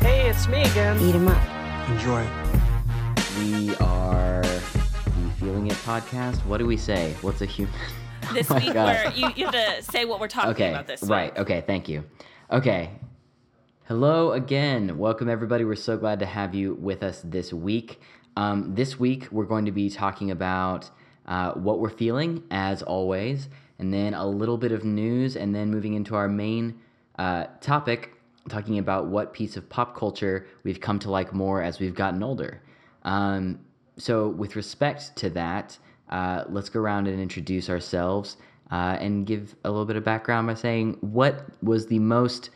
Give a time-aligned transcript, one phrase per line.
[0.00, 0.98] Hey, it's me again.
[1.00, 1.88] Eat 'em up.
[1.90, 2.24] Enjoy.
[3.38, 6.36] We are the Feeling It podcast.
[6.46, 7.14] What do we say?
[7.20, 7.74] What's a human?
[8.32, 8.86] this Oh week God.
[8.86, 11.36] where you, you have to say what we're talking Okay, about this right.
[11.38, 12.04] Okay, thank you.
[12.50, 12.90] Okay.
[13.86, 14.98] Hello again.
[14.98, 15.64] Welcome, everybody.
[15.64, 18.00] We're so glad to have you with us this week.
[18.36, 20.90] Um, this week, we're going to be talking about
[21.26, 25.70] uh, what we're feeling, as always, and then a little bit of news, and then
[25.70, 26.78] moving into our main
[27.18, 28.12] uh, topic,
[28.48, 32.22] talking about what piece of pop culture we've come to like more as we've gotten
[32.22, 32.62] older.
[33.02, 33.60] Um,
[33.96, 35.76] so, with respect to that,
[36.10, 38.36] uh, let's go around and introduce ourselves
[38.70, 42.50] uh, and give a little bit of background by saying what was the most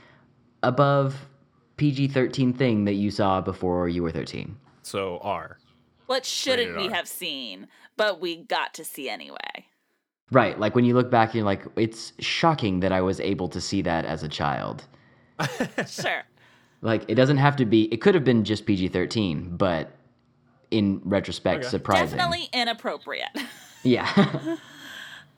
[0.62, 1.16] above
[1.76, 4.56] PG 13 thing that you saw before you were 13?
[4.82, 5.58] So R.
[6.06, 6.94] What shouldn't Rated we R.
[6.94, 9.66] have seen, but we got to see anyway?
[10.30, 10.58] Right.
[10.58, 13.82] Like when you look back, you're like, it's shocking that I was able to see
[13.82, 14.84] that as a child.
[15.88, 16.22] Sure.
[16.80, 19.92] Like, it doesn't have to be, it could have been just PG 13, but
[20.70, 21.68] in retrospect, Okay.
[21.70, 22.16] surprising.
[22.18, 23.28] Definitely inappropriate.
[23.84, 24.56] Yeah.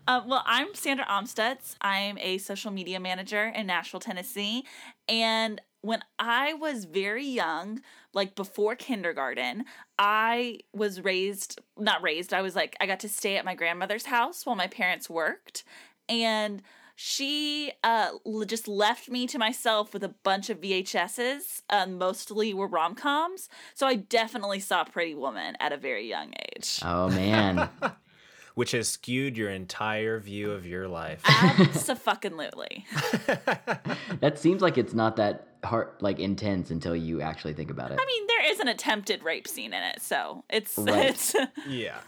[0.07, 1.77] Uh, well, I'm Sandra Omstutz.
[1.81, 4.65] I'm a social media manager in Nashville, Tennessee.
[5.09, 7.81] And when I was very young,
[8.13, 9.65] like before kindergarten,
[9.99, 14.05] I was raised, not raised, I was like, I got to stay at my grandmother's
[14.05, 15.65] house while my parents worked.
[16.07, 16.61] And
[16.95, 18.11] she uh,
[18.47, 21.63] just left me to myself with a bunch of VHSs.
[21.69, 23.49] Uh, mostly were rom coms.
[23.75, 26.81] So I definitely saw Pretty Woman at a very young age.
[26.85, 27.69] oh, man.
[28.55, 31.21] Which has skewed your entire view of your life.
[31.27, 32.87] Absolutely.
[34.21, 37.99] that seems like it's not that hard, like intense until you actually think about it.
[38.01, 41.07] I mean, there is an attempted rape scene in it, so it's Right.
[41.11, 41.35] it's
[41.69, 41.99] yeah.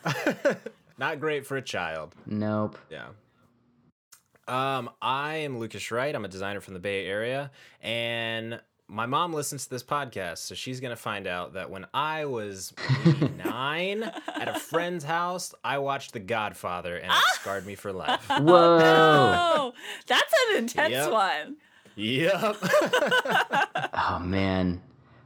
[0.99, 2.15] Not great for a child.
[2.27, 2.79] nope.
[2.91, 3.07] Yeah.
[4.49, 6.15] Um, I am Lucas Wright.
[6.15, 7.51] I'm a designer from the Bay Area,
[7.83, 12.27] and my mom listens to this podcast, so she's gonna find out that when I
[12.27, 12.73] was
[13.05, 17.93] maybe nine at a friend's house, I watched The Godfather, and it scarred me for
[17.93, 18.25] life.
[18.29, 18.79] Whoa.
[18.83, 19.73] oh,
[20.07, 21.11] that's an intense Yep.
[21.11, 21.57] one.
[21.97, 22.57] yep.
[23.99, 24.81] Oh man.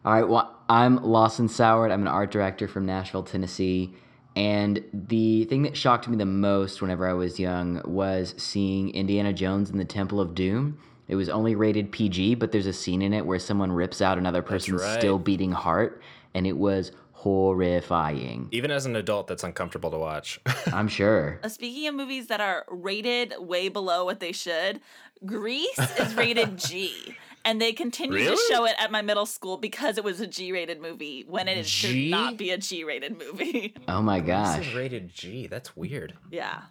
[0.05, 0.27] All right.
[0.27, 1.93] Well, I'm Lawson Soward.
[1.93, 3.95] I'm an art director from Nashville, Tennessee.
[4.37, 9.33] And the thing that shocked me the most whenever I was young was seeing Indiana
[9.33, 10.79] Jones in the Temple of Doom.
[11.09, 14.17] It was only rated PG, but there's a scene in it where someone rips out
[14.17, 14.99] another person's right.
[14.99, 16.01] still beating heart,
[16.35, 18.49] and it was horrifying.
[18.53, 20.41] Even as an adult, that's uncomfortable to watch.
[20.73, 21.41] I'm sure.
[21.43, 24.81] Uh, Speaking of movies that are rated way below what they should,
[25.27, 27.17] Grease is rated G.
[27.45, 30.53] And they continue to show it at my middle school because it was a G
[30.53, 33.75] rated movie when it should not be a G rated movie.
[33.89, 34.67] Oh my This gosh.
[34.69, 35.47] is rated G.
[35.47, 36.15] That's weird.
[36.31, 36.63] yeah.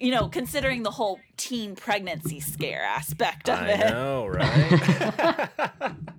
[0.00, 3.86] You know, considering the whole teen pregnancy scare aspect of I it.
[3.86, 5.92] I know, right?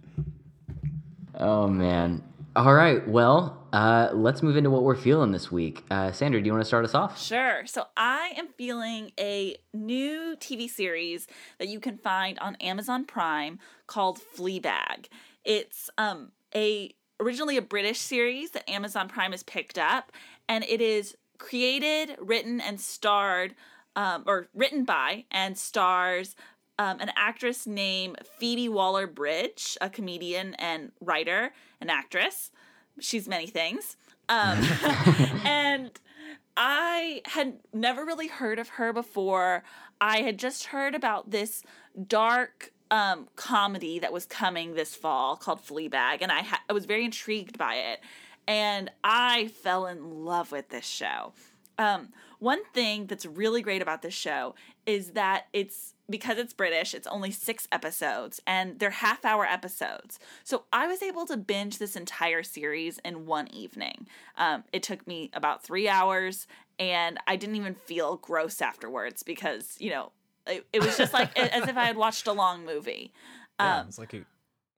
[1.39, 2.23] Oh man.
[2.55, 3.07] All right.
[3.07, 5.83] Well, uh, let's move into what we're feeling this week.
[5.89, 7.21] Uh, Sandra, do you want to start us off?
[7.21, 7.63] Sure.
[7.65, 11.27] So I am feeling a new TV series
[11.57, 15.07] that you can find on Amazon Prime called Fleabag.
[15.43, 20.11] It's um a originally a British series that Amazon Prime has picked up,
[20.49, 23.55] and it is created, written, and starred,
[23.95, 26.35] um, or written by and stars
[26.77, 32.51] um, an actress named Phoebe Waller Bridge, a comedian and writer and actress.
[33.01, 33.97] She's many things.
[34.29, 34.59] Um,
[35.45, 35.91] and
[36.55, 39.63] I had never really heard of her before.
[39.99, 41.63] I had just heard about this
[42.07, 46.85] dark um, comedy that was coming this fall called Fleabag, and I, ha- I was
[46.85, 48.01] very intrigued by it.
[48.47, 51.33] And I fell in love with this show.
[51.77, 52.09] Um,
[52.39, 54.55] one thing that's really great about this show
[54.85, 60.19] is that it's because it's British, it's only six episodes and they're half hour episodes.
[60.43, 64.07] So I was able to binge this entire series in one evening.
[64.37, 66.47] Um, it took me about three hours
[66.77, 70.11] and I didn't even feel gross afterwards because, you know,
[70.47, 73.13] it, it was just like as if I had watched a long movie.
[73.59, 74.25] Yeah, Um, it's like a,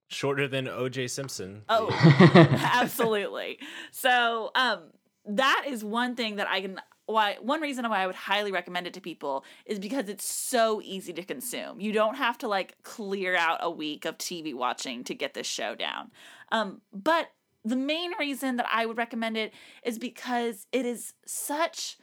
[0.08, 1.08] shorter than O.J.
[1.08, 1.62] Simpson.
[1.68, 1.88] Oh,
[2.72, 3.58] absolutely.
[3.90, 4.80] So, um,
[5.26, 8.86] that is one thing that I can why one reason why I would highly recommend
[8.86, 11.80] it to people is because it's so easy to consume.
[11.80, 15.46] You don't have to like clear out a week of TV watching to get this
[15.46, 16.10] show down.
[16.50, 17.28] Um, but
[17.64, 19.52] the main reason that I would recommend it
[19.82, 21.98] is because it is such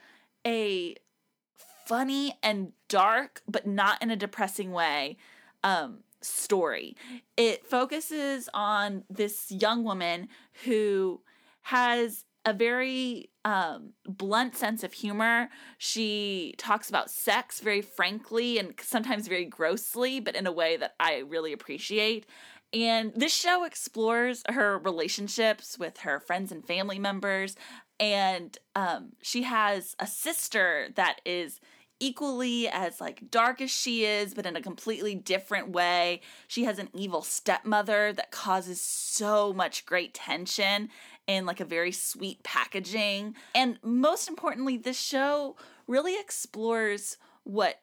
[0.46, 0.96] a
[1.86, 5.16] funny and dark, but not in a depressing way,
[5.64, 6.96] um, story.
[7.36, 10.28] It focuses on this young woman
[10.64, 11.20] who
[11.62, 15.48] has a very um, blunt sense of humor.
[15.78, 20.94] She talks about sex very frankly and sometimes very grossly, but in a way that
[20.98, 22.26] I really appreciate.
[22.72, 27.54] And this show explores her relationships with her friends and family members.
[28.00, 31.60] And um, she has a sister that is
[32.02, 36.80] equally as like dark as she is but in a completely different way she has
[36.80, 40.88] an evil stepmother that causes so much great tension
[41.26, 47.80] in like a very sweet packaging and most importantly this show really explores what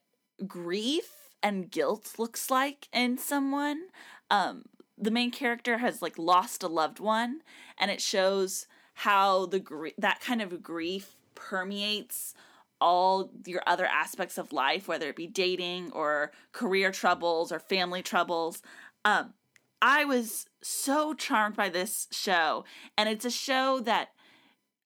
[0.47, 3.81] grief and guilt looks like in someone
[4.29, 4.63] um
[4.97, 7.41] the main character has like lost a loved one
[7.77, 12.33] and it shows how the gr- that kind of grief permeates
[12.81, 18.01] all your other aspects of life, whether it be dating or career troubles or family
[18.01, 18.61] troubles.
[19.05, 19.33] Um,
[19.81, 22.65] I was so charmed by this show,
[22.97, 24.09] and it's a show that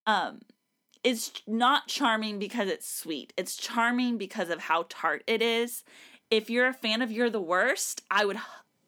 [0.05, 0.41] um,
[1.03, 3.33] is not charming because it's sweet.
[3.37, 5.83] It's charming because of how tart it is.
[6.29, 8.37] If you're a fan of You're the Worst, I would.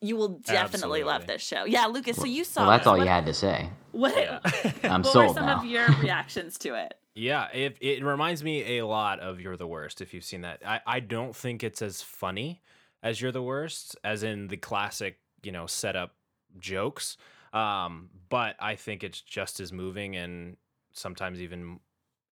[0.01, 1.65] You will definitely love this show.
[1.65, 2.17] Yeah, Lucas.
[2.17, 2.61] So you saw.
[2.61, 2.87] Well, that's this.
[2.87, 3.69] all What- you had to say.
[3.91, 4.39] What, Yeah.
[4.83, 5.59] I'm what were sold some now.
[5.59, 6.93] of your reactions to it?
[7.15, 10.61] Yeah, it, it reminds me a lot of You're the Worst, if you've seen that.
[10.65, 12.61] I, I don't think it's as funny
[13.01, 16.15] as You're the Worst, as in the classic, you know, set up
[16.59, 17.17] jokes.
[17.53, 20.57] Um, but I think it's just as moving and
[20.93, 21.79] sometimes even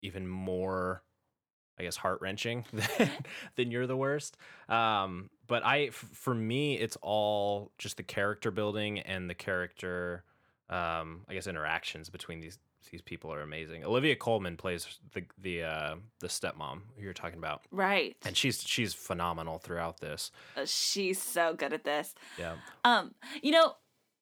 [0.03, 1.03] even more
[1.79, 3.11] I guess heart wrenching than,
[3.57, 4.37] than you're the worst.
[4.69, 10.25] Um, but I, f- for me, it's all just the character building and the character,
[10.69, 12.59] um, I guess interactions between these
[12.91, 13.85] these people are amazing.
[13.85, 18.17] Olivia Colman plays the the uh, the stepmom who you're talking about, Right.
[18.25, 20.31] and she's she's phenomenal throughout this.
[20.57, 22.15] Uh, She's so good at this.
[22.39, 23.75] Yeah, Um, you know,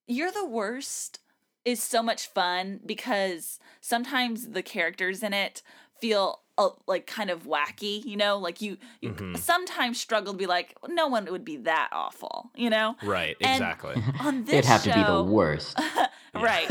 [0.07, 1.21] you're the worst
[1.65, 5.63] is so much fun because sometimes the characters in it
[6.01, 9.37] feel uh, like kind of wacky, you know, like you you Mhm.
[9.39, 12.97] sometimes struggle to be like no one would be that awful, you know?
[13.03, 13.95] right, And- exactly.
[14.21, 15.79] On this It'd have to be the worst.
[16.35, 16.69] right.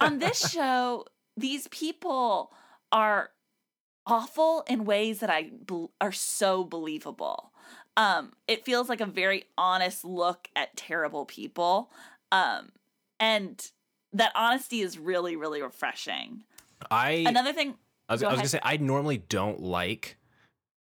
[0.00, 1.04] On this show,
[1.36, 2.52] these people
[2.92, 3.30] are
[4.06, 7.52] awful in ways that I bel are so believable.
[7.96, 11.90] Um, it feels like a very honest look at terrible people.
[12.30, 12.70] Um,
[13.18, 13.70] and
[14.12, 16.44] that honesty is really, really refreshing.
[16.90, 17.74] I Another thing,
[18.08, 20.18] I was, Go I was gonna say I normally don't like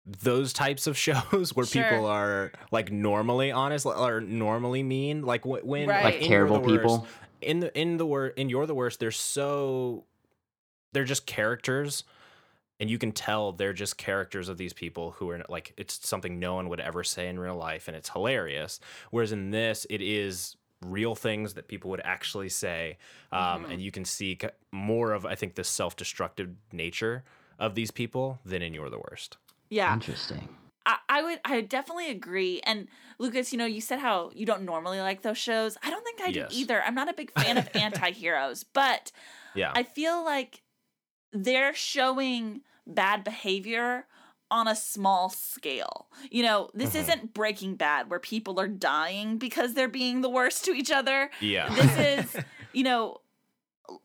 [0.06, 1.82] those types of shows where Sure.
[1.82, 5.22] people are like normally honest or normally mean.
[5.22, 6.04] Like when Right.
[6.04, 7.06] Like terrible the Worst- people.
[7.40, 9.00] in the in the word in you're the worst.
[9.00, 10.04] They're so
[10.92, 12.04] they're just characters.
[12.78, 16.38] And you can tell they're just characters of these people who are like it's something
[16.38, 18.80] no one would ever say in real life, and it's hilarious.
[19.10, 22.96] Whereas in this, it is real things that people would actually say,
[23.32, 24.38] um, and you can see
[24.72, 27.22] more of I think the self-destructive nature
[27.58, 29.36] of these people than in You're the Worst.
[29.68, 30.48] yeah, Interesting.
[30.86, 32.62] I, I would, I definitely agree.
[32.64, 32.88] And
[33.18, 35.76] Lucas, you know, you said how you don't normally like those shows.
[35.82, 36.82] I don't think I do either.
[36.82, 39.12] I'm not a big fan of anti-heroes, but
[39.54, 40.62] Yeah, I feel like
[41.32, 44.06] they're showing bad behavior
[44.50, 46.08] on a small scale.
[46.30, 47.00] You know, this Mhm.
[47.00, 51.30] isn't Breaking Bad where people are dying because they're being the worst to each other.
[51.40, 51.96] yeah, This
[52.36, 53.18] is, you know,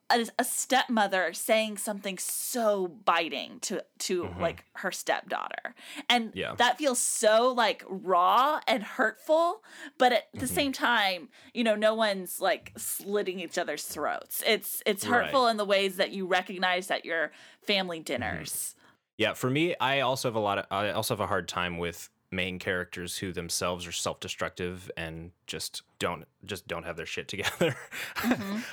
[0.10, 4.39] a, a stepmother saying something so biting to to Mhm.
[4.39, 5.75] like her stepdaughter
[6.10, 6.56] and Yeah.
[6.56, 9.63] that feels so like raw and hurtful
[9.98, 10.50] but at the Mhm.
[10.50, 15.24] same time you know no one's like slitting each other's throats it's it's Right.
[15.24, 17.32] hurtful in the ways that you recognize at your
[17.65, 18.04] family Mm-hmm.
[18.06, 18.75] dinners
[19.18, 21.77] Yeah, for me, I also have a lot of I also have a hard time
[21.77, 27.27] with main characters who themselves are self-destructive and just don't just don't have their shit
[27.34, 27.75] together.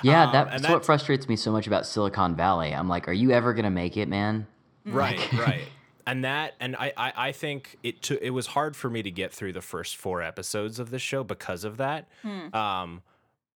[0.03, 2.73] Yeah, Um, that's and what frustrates me so much about Silicon Valley.
[2.73, 4.47] I'm like, are you ever gonna make it, man?
[4.85, 5.63] right, Like- right.
[6.05, 9.11] And that and I I, I think it took it was hard for me to
[9.11, 12.09] get through the first four episodes of this show because of that.
[12.21, 12.53] Hmm.
[12.53, 13.01] Um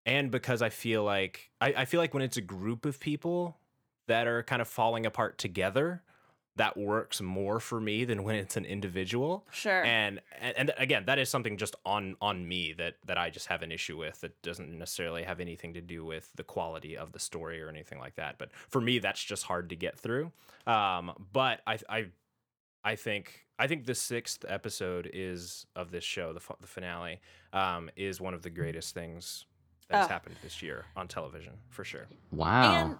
[0.05, 3.57] and because I feel like I, I feel like when it's a group of people
[4.07, 6.01] that are kind of falling apart together,
[6.57, 9.45] that works more for me than when it's an individual.
[9.51, 13.29] sure and, and and again that is something just on on me that that i
[13.29, 16.97] just have an issue with that doesn't necessarily have anything to do with the quality
[16.97, 19.97] of the story or anything like that but for me that's just hard to get
[19.97, 20.31] through
[20.67, 22.05] um but i i
[22.83, 27.19] I think I think the sixth episode is of this show, the, the finale,
[27.51, 29.45] um, is one of the greatest things
[29.89, 30.09] that's Oh.
[30.09, 32.05] happened this year on television for sure.
[32.31, 32.85] Wow.
[32.85, 32.97] And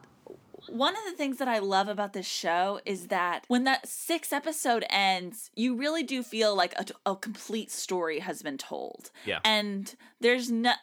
[0.70, 4.34] one of the things that I love about this show is that when that sixth
[4.34, 9.12] episode ends, you really do feel like a, a complete story has been told.
[9.26, 9.40] Yeah.
[9.44, 10.74] And there's no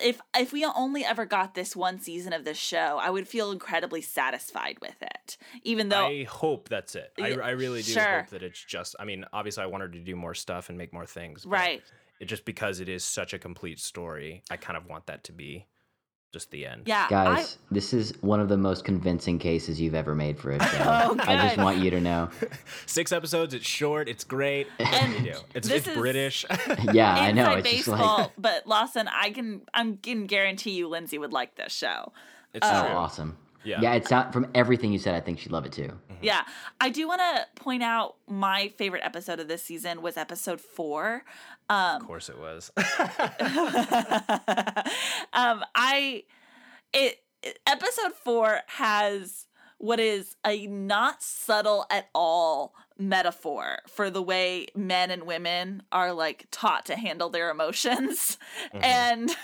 [0.00, 3.52] if if we only ever got this one season of this show, I would feel
[3.52, 5.36] incredibly satisfied with it.
[5.62, 7.12] Even though I hope that's it.
[7.20, 8.20] I, I really do sure.
[8.20, 8.96] hope that it's just.
[8.98, 11.44] I mean, obviously, I wanted to do more stuff and make more things.
[11.44, 11.82] but right.
[12.20, 15.32] It just because it is such a complete story, I kind of want that to
[15.32, 15.66] be
[16.34, 16.82] just the end.
[16.84, 17.08] Yeah.
[17.08, 20.82] Guys, this is one of the most convincing cases you've ever made for a show.
[20.84, 22.28] Oh, I just want you to know.
[22.86, 23.54] Six episodes.
[23.54, 24.08] It's short.
[24.08, 24.66] It's great.
[24.78, 25.38] And you do?
[25.54, 26.44] It's, it's British.
[26.92, 27.52] Yeah, I I know.
[27.52, 31.54] It's just baseball, like, but Lawson, I can I'm can guarantee you Lindsay would like
[31.54, 32.12] this show.
[32.52, 32.96] it's um, oh, true.
[32.96, 33.36] awesome.
[33.64, 33.80] Yeah.
[33.80, 35.14] Yeah, it's not from everything you said.
[35.14, 35.82] I think she'd love it too.
[35.82, 36.24] Mm-hmm.
[36.24, 36.42] Yeah.
[36.80, 41.22] I do want to point out my favorite episode of this season was episode 4.
[41.68, 42.70] Um, of course, it was.
[45.32, 46.24] um I
[46.92, 49.46] it it- episode 4 has
[49.78, 56.12] what is a not subtle at all metaphor for the way men and women are
[56.12, 58.38] like taught to handle their emotions
[58.72, 58.84] mm-hmm.
[58.84, 59.36] and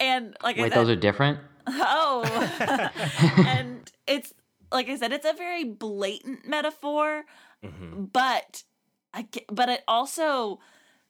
[0.00, 1.38] and like Wait, said, those are different?
[1.66, 2.22] Oh.
[3.46, 4.32] and it's
[4.72, 7.24] like I said, it's a very blatant metaphor,
[7.64, 8.12] Mhm.
[8.12, 8.64] but
[9.12, 10.58] I ge- but it also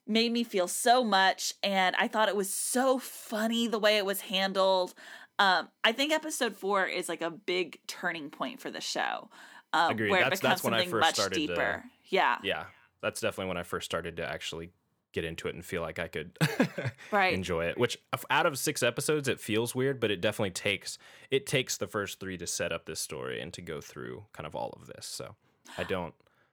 [0.07, 4.05] made me feel so much and I thought it was so funny the way it
[4.07, 4.95] was handled.
[5.39, 9.31] Um I think episode 4 is like a big turning point for the show.
[9.73, 10.11] Um Agreed.
[10.11, 12.37] where That's- it becomes that's when I first much started to- yeah.
[12.43, 12.65] yeah,
[13.01, 14.71] that's definitely when I first started to actually
[15.15, 16.37] get into it and feel like I could
[17.11, 17.33] Right.
[17.33, 17.79] enjoy it.
[17.79, 17.97] Which
[18.29, 20.99] out of six episodes, it feels weird, but it definitely takes
[21.31, 24.47] it takes the first three to set up this story and to go through kind
[24.47, 25.07] of all of this.
[25.07, 25.37] So
[25.79, 26.13] I don't,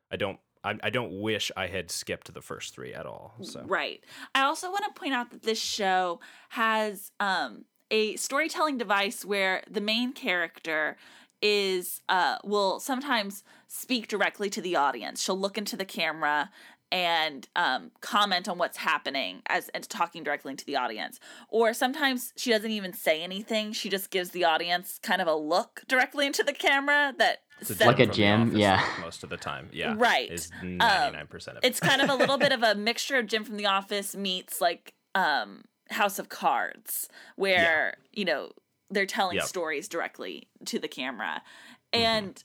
[0.10, 3.34] I don't, I, I don't wish I had skipped the first three at all.
[3.42, 4.02] So Right.
[4.36, 9.64] I also want to point out that this show has um, a storytelling device where
[9.70, 10.98] the main character
[11.42, 15.24] is uh, will sometimes speak directly to the audience.
[15.24, 16.52] She'll look into the camera
[16.92, 21.20] and um, comment on what's happening as and talking directly into the audience.
[21.50, 23.72] Or sometimes she doesn't even say anything.
[23.74, 27.80] She just gives the audience kind of a look directly into the camera that It's
[27.80, 28.84] Like a from The Jim, yeah.
[29.00, 30.30] most of the time, yeah, Right.
[30.32, 31.68] is Um, ninety nine percent of it.
[31.68, 34.60] it's kind of a little bit of a mixture of Jim from The Office meets
[34.60, 38.52] like um House of Cards, where you know
[38.90, 39.46] they're telling Yep.
[39.46, 41.42] stories directly to the camera,
[41.94, 42.44] and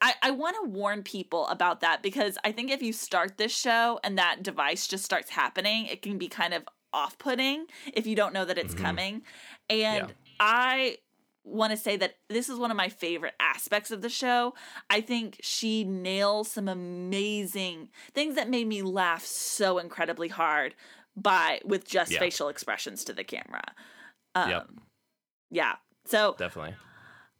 [0.00, 3.52] I I want to warn people about that because I think if you start this
[3.56, 8.06] show and that device just starts happening, it can be kind of off putting if
[8.06, 8.78] you don't know that it's Mhm.
[8.82, 9.22] coming,
[9.70, 10.14] and Yeah.
[10.40, 10.98] I
[11.44, 14.54] want to say that this is one of my favorite aspects of the show.
[14.90, 20.74] I think she nails some amazing things that made me laugh so incredibly hard
[21.16, 22.20] by with just Yeah.
[22.20, 23.74] facial expressions to the camera.
[24.34, 24.66] Um, Yep.
[25.50, 25.76] Yeah.
[26.06, 26.76] So definitely.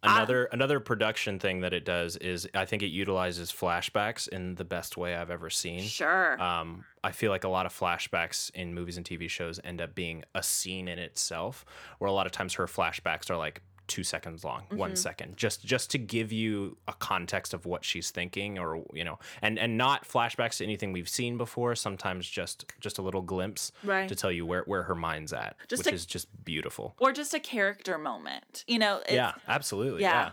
[0.05, 4.57] I- Another another production thing that it does is I think it utilizes flashbacks in
[4.57, 5.83] the best way I've ever seen.
[5.83, 6.41] sure.
[6.43, 9.95] Um, I feel like a lot of flashbacks in movies and TV shows end up
[9.95, 11.65] being a scene in itself,
[11.99, 14.77] where a lot of times her flashbacks are like two seconds long, Mm-hmm.
[14.77, 19.05] one second, just just to give you a context of what she's thinking, or you
[19.05, 21.75] know, and and not flashbacks to anything we've seen before.
[21.75, 24.09] Sometimes just just a little glimpse Right.
[24.09, 26.95] to tell you where where her mind's at, Just which to- is just beautiful.
[27.01, 28.65] or just a character moment.
[28.67, 30.03] You know, it's, yeah, absolutely.
[30.03, 30.11] yeah.
[30.13, 30.31] yeah.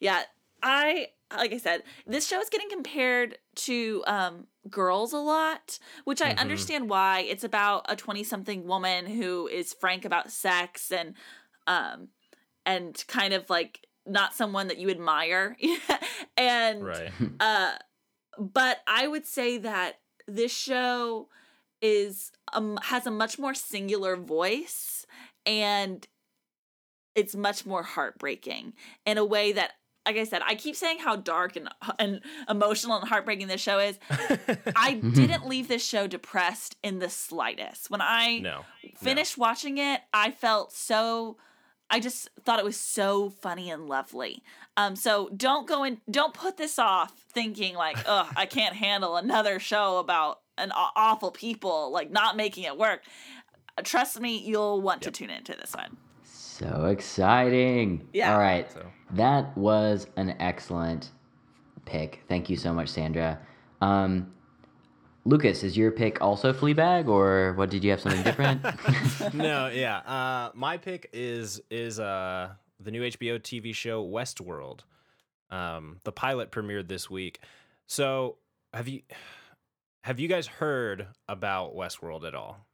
[0.00, 0.22] Yeah,
[0.62, 6.20] I like I said, this show is getting compared to um girls a lot, which
[6.20, 6.38] I Mhm.
[6.38, 7.20] understand why.
[7.20, 11.14] It's about a 20-something woman who is frank about sex and
[11.66, 12.08] um
[12.76, 15.56] and kind of like not someone that you admire.
[16.36, 17.10] and Right.
[17.38, 17.72] uh
[18.38, 21.28] but I would say that this show
[21.82, 25.06] is um has a much more singular voice
[25.46, 26.06] and
[27.14, 28.74] it's much more heartbreaking
[29.04, 29.72] in a way that
[30.06, 33.78] like I said, I keep saying how dark and and emotional and heartbreaking this show
[33.78, 33.98] is.
[34.74, 37.90] I didn't leave this show depressed in the slightest.
[37.90, 38.64] When I no.
[38.96, 41.36] finished watching it, I felt so
[41.90, 44.42] I just thought it was so funny and lovely.
[44.76, 49.16] Um so don't go in don't put this off thinking like, "Ugh, I can't handle
[49.16, 53.02] another show about an awful people like not making it work."
[53.82, 55.96] Trust me, you'll want to tune into this one.
[56.22, 58.06] So exciting.
[58.12, 58.32] Yeah.
[58.32, 58.70] All right.
[58.70, 61.10] So That was an excellent
[61.86, 62.22] pick.
[62.28, 63.38] Thank you so much, Sandra.
[63.80, 64.32] Um,
[65.24, 67.70] Lucas, is your pick also Fleabag, or what?
[67.70, 68.62] Did you have something different?
[69.34, 69.98] no, yeah.
[69.98, 74.80] Uh, my pick is is uh the new HBO TV show Westworld.
[75.50, 77.40] Um, the pilot premiered this week.
[77.86, 78.36] So
[78.72, 79.02] have you
[80.02, 82.66] have you guys heard about Westworld at all?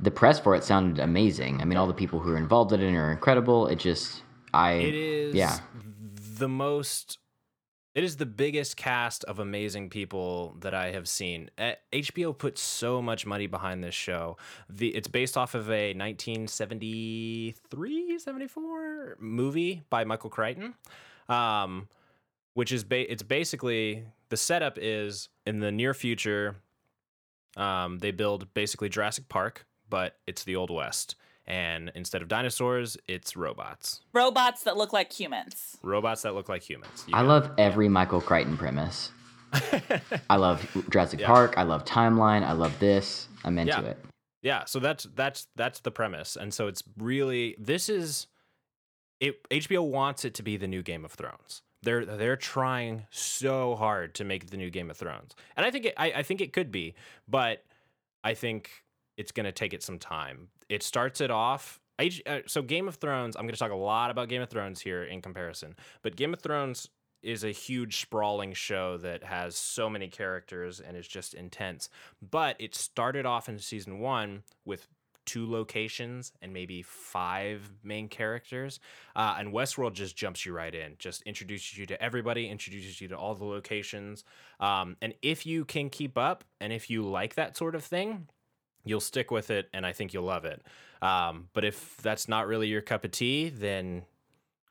[0.00, 1.60] The press for it sounded amazing.
[1.60, 3.66] I mean, all the people who are involved in it are incredible.
[3.66, 5.58] It just, I, It is yeah.
[6.38, 7.18] the most
[7.96, 11.48] it is the biggest cast of amazing people that I have seen.
[11.92, 14.36] HBO put so much money behind this show.
[14.68, 20.74] The it's based off of a 1973, 74 movie by Michael Crichton.
[21.28, 21.88] Um
[22.52, 26.56] which is ba- it's basically the setup is in the near future
[27.56, 31.16] um, they build basically Jurassic Park, but it's the old west.
[31.48, 34.00] And instead of dinosaurs, it's robots.
[34.12, 35.76] Robots that look like humans.
[35.82, 37.04] Robots that look like humans.
[37.06, 39.12] You I got love every Michael Crichton premise.
[40.28, 41.26] I love Jurassic Yeah.
[41.28, 41.54] Park.
[41.56, 42.42] I love Timeline.
[42.42, 43.28] I love this.
[43.44, 43.90] I'm into Yeah.
[43.90, 44.04] it.
[44.42, 48.28] Yeah, so that's that's that's the premise, and so it's really this is
[49.18, 49.36] it.
[49.50, 51.62] HBO wants it to be the new Game of Thrones.
[51.82, 55.86] They're they're trying so hard to make the new Game of Thrones, and I think
[55.86, 56.94] it, I, I think it could be,
[57.26, 57.64] but
[58.22, 58.70] I think
[59.16, 60.48] it's gonna take it some time.
[60.68, 61.80] It starts it off.
[61.98, 63.36] Uh, so Game of Thrones.
[63.36, 66.40] I'm gonna talk a lot about Game of Thrones here in comparison, but Game of
[66.40, 66.88] Thrones
[67.22, 71.88] is a huge sprawling show that has so many characters and is just intense.
[72.30, 74.86] But it started off in season one with
[75.24, 78.78] two locations and maybe five main characters.
[79.16, 83.08] Uh, and Westworld just jumps you right in, just introduces you to everybody, introduces you
[83.08, 84.24] to all the locations.
[84.60, 88.28] Um, and if you can keep up and if you like that sort of thing,
[88.86, 90.62] you'll stick with it and I think you'll love it.
[91.02, 94.04] Um, but if that's not really your cup of tea, then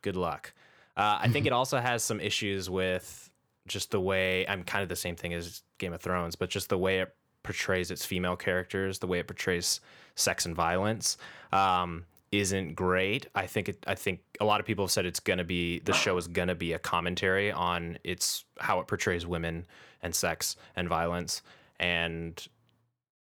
[0.02, 0.54] good luck.
[0.98, 3.30] Uh, I think it also has some issues with
[3.68, 6.70] just the way I'm kind of the same thing as Game of Thrones, but just
[6.70, 9.82] the way it portrays its female characters, the way it portrays
[10.16, 11.18] sex and violence,
[11.52, 13.28] um, isn't great.
[13.36, 13.84] I think it.
[13.88, 16.56] I think a lot of people have said it's gonna be the show is gonna
[16.56, 19.66] be a commentary on its how it portrays women
[20.02, 21.42] and sex and violence,
[21.80, 22.46] and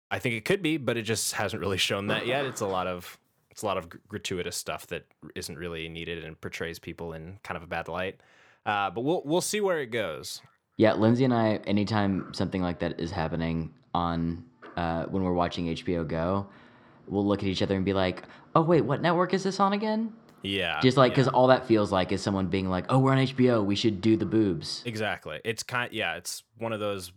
[0.10, 2.46] I think it could be, but it just hasn't really shown that yet.
[2.46, 3.18] It's a lot of
[3.52, 7.58] it's a lot of gratuitous stuff that isn't really needed and portrays people in kind
[7.58, 8.22] of a bad light.
[8.66, 10.42] Uh, but we'll we'll see where it goes.
[10.78, 14.44] Yeah, Lindsay and I, anytime something like that is happening on
[14.76, 16.48] uh, when we're watching HBO Go,
[17.08, 18.24] we'll look at each other and be like,
[18.56, 21.16] "Oh wait, what network is this on again?" Yeah, Just like yeah.
[21.16, 23.66] because all that feels like is someone being like, "Oh, we're on HBO.
[23.66, 25.42] We should do the boobs." Exactly.
[25.44, 27.12] It's kind yeah, it's one of those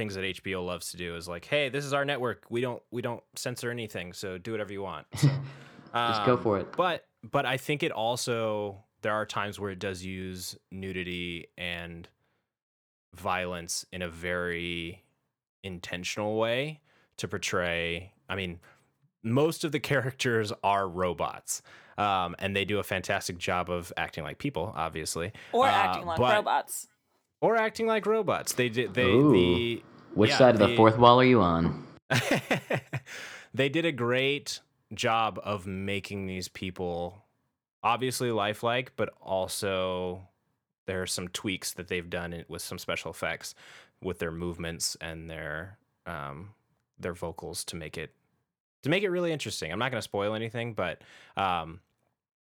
[0.00, 2.46] things that HBO loves to do is like, "Hey, this is our network.
[2.48, 5.28] We don't we don't censor anything, so do whatever you want." So,
[5.94, 6.72] Just go um, for it.
[6.74, 12.08] But but I think it also there are times where it does use nudity and
[13.14, 15.04] violence in a very
[15.62, 16.80] intentional way
[17.18, 18.12] to portray.
[18.26, 18.58] I mean,
[19.22, 21.60] most of the characters are robots.
[21.98, 26.06] Um, and they do a fantastic job of acting like people, obviously, Or Uh, acting
[26.06, 26.86] like but- robots.
[27.40, 28.52] Or acting like robots.
[28.52, 28.94] They did.
[28.94, 29.32] They Ooh.
[29.32, 29.82] the
[30.14, 31.86] Which yeah, side of the the- fourth wall are you on?
[33.54, 34.60] they did a great
[34.94, 37.24] job of making these people
[37.82, 40.22] obviously lifelike, but also
[40.86, 43.54] there are some tweaks that they've done with some special effects
[44.02, 46.50] with their movements and their um,
[46.98, 48.12] their vocals to make it
[48.82, 49.70] to make it really interesting.
[49.70, 51.02] I'm not going to spoil anything, but
[51.36, 51.80] um,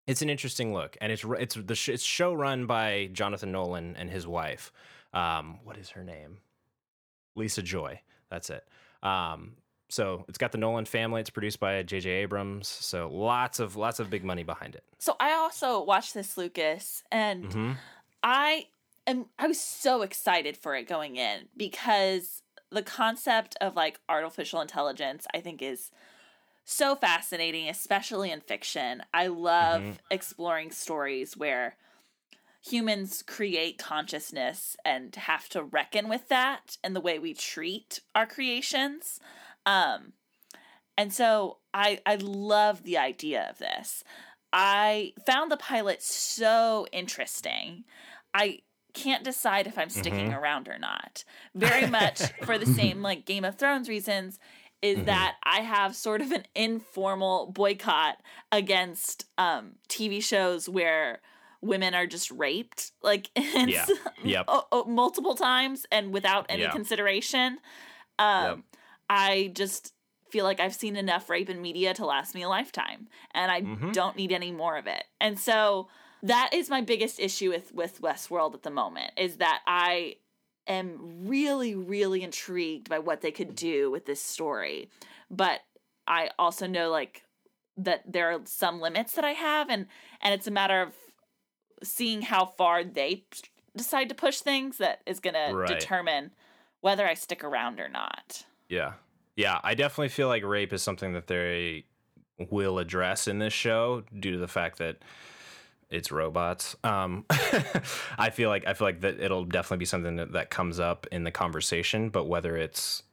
[0.09, 3.95] it's an interesting look, and it's it's the sh- it's show run by Jonathan Nolan
[3.95, 4.71] and his wife.
[5.13, 6.39] Um, what is her name?
[7.35, 8.01] Lisa Joy.
[8.29, 8.67] That's it.
[9.03, 9.53] Um,
[9.87, 11.21] so it's got the Nolan family.
[11.21, 12.09] It's produced by J.J.
[12.09, 12.67] Abrams.
[12.67, 14.83] So lots of lots of big money behind it.
[14.97, 17.71] So I also watched this, Lucas, and hmm
[18.23, 18.65] I
[19.05, 22.41] am I was so excited for it going in because
[22.71, 25.91] the concept of like artificial intelligence I think is
[26.69, 29.03] so fascinating, especially in fiction.
[29.13, 29.97] I love Mhm.
[30.11, 31.77] exploring stories where
[32.61, 38.25] humans create consciousness and have to reckon with that and the way we treat our
[38.27, 39.19] creations.
[39.65, 40.13] Um
[40.97, 44.03] and so I I love the idea of this.
[44.51, 47.85] I found the pilot so interesting.
[48.33, 48.59] I
[48.93, 51.23] can't decide if I'm sticking around or not.
[51.55, 54.39] Very much for the same like Game of Thrones reasons
[54.81, 58.17] is that I have sort of an informal boycott
[58.51, 61.21] against um TV shows where
[61.61, 63.85] women are just raped like Yeah.
[64.23, 64.45] Yep.
[64.47, 66.71] o- o- multiple times and without any Yeah.
[66.71, 67.57] consideration.
[68.17, 68.59] Um Yep.
[69.09, 69.93] I just
[70.29, 73.61] feel like I've seen enough rape in media to last me a lifetime and I
[73.61, 73.91] Mhm.
[73.93, 75.03] don't need any more of it.
[75.19, 75.89] And so
[76.21, 80.15] that is my biggest issue with with Westworld at the moment is that I
[80.69, 84.89] am really really intrigued by what they could do with this story.
[85.29, 85.59] But
[86.07, 87.23] I also know like
[87.77, 89.87] that there are some limits that I have and
[90.21, 90.93] and it's a matter of
[91.83, 93.23] seeing how far they
[93.75, 95.67] decide to push things that is going Right.
[95.67, 96.31] to determine
[96.81, 98.45] whether I stick around or not.
[98.67, 98.93] Yeah.
[99.35, 101.85] Yeah, I definitely feel like rape is something that they
[102.49, 104.97] will address in this show due to the fact that
[105.89, 106.75] it's robots.
[106.83, 107.25] Um,
[108.17, 111.07] I feel like I feel like that it'll definitely be something that, that comes up
[111.11, 113.03] in the conversation, but whether it's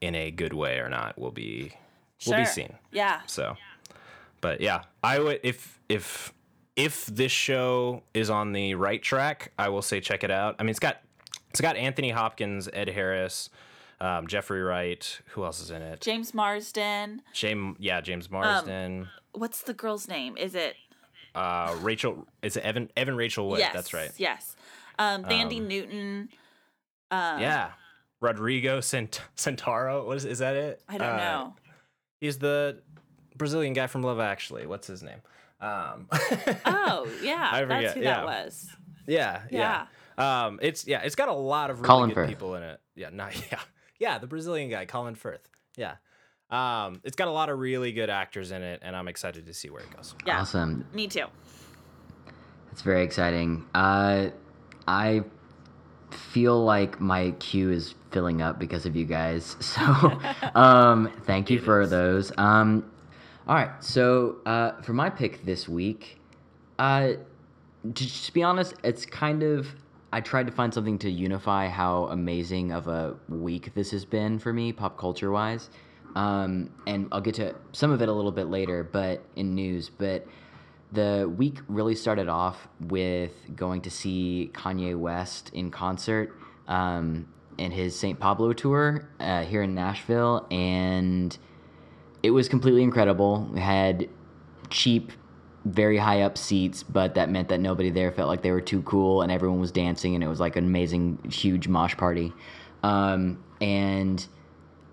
[0.00, 1.72] in a good way or not will be
[2.26, 2.74] will be seen.
[2.92, 3.20] Yeah.
[3.26, 3.56] So,
[4.40, 6.32] but yeah, I would if if
[6.76, 10.56] if this show is on the right track, I will say check it out.
[10.58, 11.00] I mean, it's got
[11.50, 13.50] it's got Anthony Hopkins, Ed Harris,
[14.00, 15.20] um, Jeffrey Wright.
[15.28, 16.00] Who else is in it?
[16.00, 17.22] James Marsden.
[17.32, 19.08] James, yeah, Um, James Marsden.
[19.32, 20.36] What's the girl's name?
[20.36, 20.76] Is it?
[21.34, 22.26] Uh, Rachel.
[22.42, 22.90] Is it Evan?
[22.96, 23.58] Evan Rachel Wood.
[23.60, 23.72] yes.
[23.72, 24.10] That's right.
[24.16, 24.56] Yes.
[24.98, 26.28] Um, Thandie Um, Newton.
[27.10, 27.70] Um, yeah.
[28.20, 30.06] Rodrigo Sant- Santoro.
[30.06, 30.82] What is is that it?
[30.88, 31.56] I don't Uh, know.
[32.20, 32.82] He's the
[33.36, 34.66] Brazilian guy from Love Actually.
[34.66, 35.20] What's his name?
[35.60, 36.08] Um,
[36.66, 37.48] Oh, yeah.
[37.52, 38.14] I That's who yeah.
[38.16, 38.68] that was.
[39.06, 39.86] Yeah, yeah.
[40.18, 42.28] Um, it's yeah, it's got a lot of really Colin good Firth.
[42.28, 42.80] people in it.
[42.94, 43.60] Yeah, not yeah,
[43.98, 45.48] yeah, the Brazilian guy, Colin Firth.
[45.76, 45.94] Yeah.
[46.50, 49.54] Um, it's got a lot of really good actors in it, and I'm excited to
[49.54, 50.14] see where it goes.
[50.26, 50.40] Yeah.
[50.40, 50.84] Awesome.
[50.92, 51.26] Me too.
[52.66, 53.66] That's very exciting.
[53.74, 54.30] Uh,
[54.86, 55.22] I
[56.10, 59.56] feel like my queue is filling up because of you guys.
[59.70, 59.82] So,
[60.54, 62.32] um, thank you for those.
[62.36, 62.90] Um,
[63.46, 63.70] all right.
[63.82, 66.18] So, uh, for my pick this week,
[66.78, 67.12] uh,
[67.84, 69.68] to just be honest, it's kind of.
[70.12, 74.40] I tried to find something to unify how amazing of a week this has been
[74.40, 75.70] for me, pop culture wise.
[76.14, 79.90] Um, and I'll get to some of it a little bit later, but in news.
[79.90, 80.26] But
[80.92, 86.34] the week really started off with going to see Kanye West in concert
[86.66, 88.18] um, in his St.
[88.18, 91.36] Pablo tour uh, here in Nashville, and
[92.22, 93.48] it was completely incredible.
[93.52, 94.08] We had
[94.68, 95.12] cheap,
[95.64, 98.82] very high up seats, but that meant that nobody there felt like they were too
[98.82, 102.32] cool, and everyone was dancing, and it was like an amazing, huge mosh party.
[102.82, 104.26] Um, and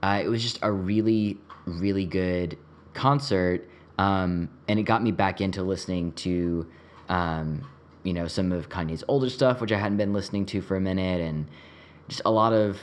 [0.02, 2.58] uh, it was just a really, really good
[2.94, 6.68] concert, um, and it got me back into listening to,
[7.10, 7.68] um,
[8.04, 10.82] you know, some of Kanye's older stuff, which I hadn't been listening to for a
[10.82, 11.48] minute, and
[12.08, 12.80] just a lot of,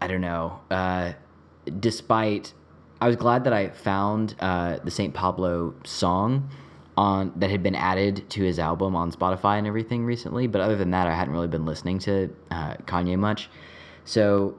[0.00, 0.60] I don't know.
[0.70, 1.12] Uh,
[1.80, 2.52] despite,
[3.00, 6.50] I was glad that I found uh, the Saint Pablo song
[6.96, 10.46] on that had been added to his album on Spotify and everything recently.
[10.46, 13.50] But other than that, I hadn't really been listening to uh, Kanye much.
[14.04, 14.56] So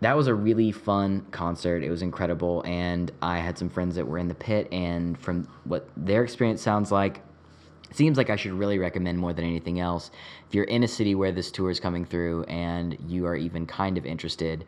[0.00, 1.82] that was a really fun concert.
[1.82, 5.48] It was incredible, and I had some friends that were in the pit, and from
[5.64, 7.20] what their experience sounds like,
[7.90, 10.10] it seems like I should really recommend more than anything else.
[10.46, 13.66] If you're in a city where this tour is coming through and you are even
[13.66, 14.66] kind of interested,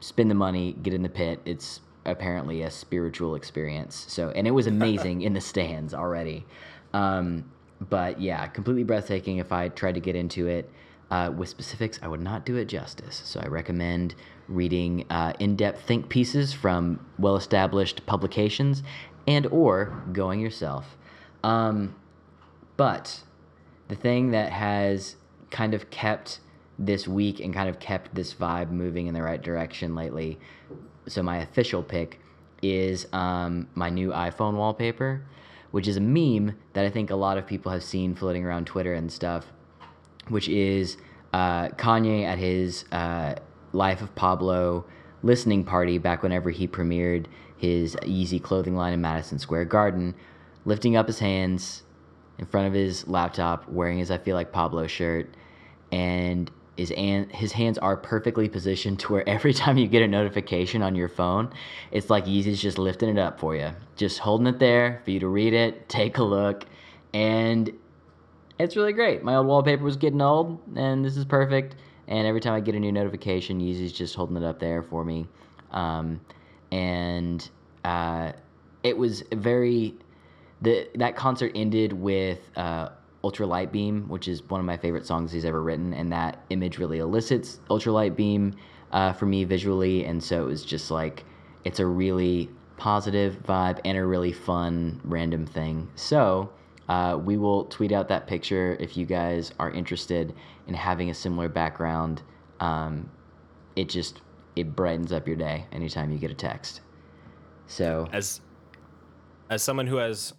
[0.00, 1.40] spend the money, get in the pit.
[1.44, 4.04] It's apparently a spiritual experience.
[4.08, 6.44] So, and it was amazing in the stands already.
[6.92, 7.50] Um,
[7.88, 9.38] but yeah, completely breathtaking.
[9.38, 10.70] If I tried to get into it
[11.10, 13.22] uh, with specifics, I would not do it justice.
[13.24, 14.14] So I recommend
[14.50, 18.82] reading uh, in-depth think pieces from well-established publications,
[19.26, 20.96] and or going yourself.
[21.42, 21.94] Um,
[22.76, 23.22] but
[23.88, 25.16] the thing that has
[25.50, 26.40] kind of kept
[26.78, 30.38] this week and kind of kept this vibe moving in the right direction lately.
[31.06, 32.20] So my official pick
[32.62, 35.22] is um, my new iPhone wallpaper,
[35.70, 38.66] which is a meme that I think a lot of people have seen floating around
[38.66, 39.46] Twitter and stuff,
[40.28, 40.96] which is
[41.32, 43.34] uh, Kanye at his uh,
[43.72, 44.84] Life of Pablo
[45.22, 50.14] listening party back whenever he premiered his Yeezy clothing line in Madison Square Garden,
[50.64, 51.82] lifting up his hands
[52.38, 55.34] in front of his laptop, wearing his I Feel Like Pablo shirt,
[55.92, 60.08] and his, an- his hands are perfectly positioned to where every time you get a
[60.08, 61.52] notification on your phone,
[61.92, 65.20] it's like Yeezy's just lifting it up for you, just holding it there for you
[65.20, 66.64] to read it, take a look,
[67.12, 67.70] and
[68.58, 69.22] it's really great.
[69.22, 71.76] My old wallpaper was getting old, and this is perfect.
[72.10, 75.04] And every time I get a new notification, Yeezy's just holding it up there for
[75.04, 75.26] me.
[75.70, 76.20] Um,
[76.72, 77.48] and
[77.84, 78.32] uh,
[78.82, 79.94] it was very
[80.62, 82.90] the that concert ended with uh,
[83.24, 86.78] Ultralight Beam, which is one of my favorite songs he's ever written, and that image
[86.78, 88.54] really elicits Ultra Light Beam
[88.92, 91.24] uh, for me visually, and so it was just like
[91.64, 95.88] it's a really positive vibe and a really fun random thing.
[95.94, 96.50] So
[96.90, 100.34] uh, we will tweet out that picture if you guys are interested
[100.66, 102.20] in having a similar background.
[102.58, 103.08] Um,
[103.76, 104.22] it just
[104.56, 106.80] it brightens up your day anytime you get a text.
[107.68, 108.40] So As
[109.48, 110.34] as someone who has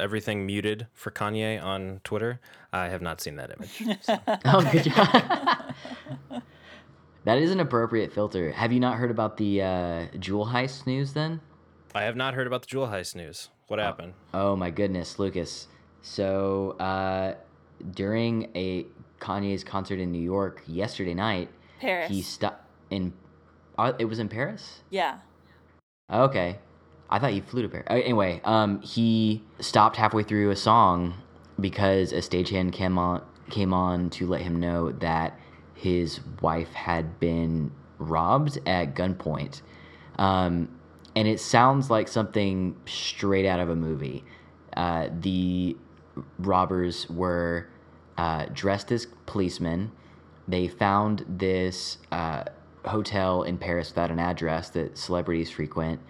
[0.00, 2.40] everything muted for Kanye on Twitter,
[2.72, 3.98] I have not seen that image.
[4.00, 4.18] so.
[4.46, 5.74] Oh, good job.
[7.24, 8.50] that is an appropriate filter.
[8.52, 11.42] Have you not heard about the uh, jewel heist news then?
[11.94, 13.50] I have not heard about the jewel heist news.
[13.66, 14.14] What happened?
[14.32, 15.68] Oh my goodness, Lucas.
[16.02, 17.34] So uh,
[17.92, 18.86] during a
[19.20, 21.48] Kanye's concert in New York yesterday night,
[21.80, 22.08] Paris.
[22.10, 22.64] he stopped.
[22.90, 23.12] in
[23.78, 24.80] uh, it was in Paris.
[24.90, 25.18] Yeah.
[26.12, 26.58] Okay.
[27.08, 27.86] I thought he flew to Paris.
[27.88, 31.14] Uh, Anyway, um, he stopped halfway through a song
[31.60, 35.38] because a stagehand came on came on to let him know that
[35.74, 39.62] his wife had been robbed at gunpoint.
[40.18, 40.68] Um,
[41.14, 44.24] and it sounds like something straight out of a movie.
[44.76, 45.76] Uh, the
[46.38, 47.68] robbers were
[48.18, 49.90] uh, dressed as policemen.
[50.48, 52.44] They found this uh,
[52.84, 56.00] hotel in Paris without an address that celebrities frequent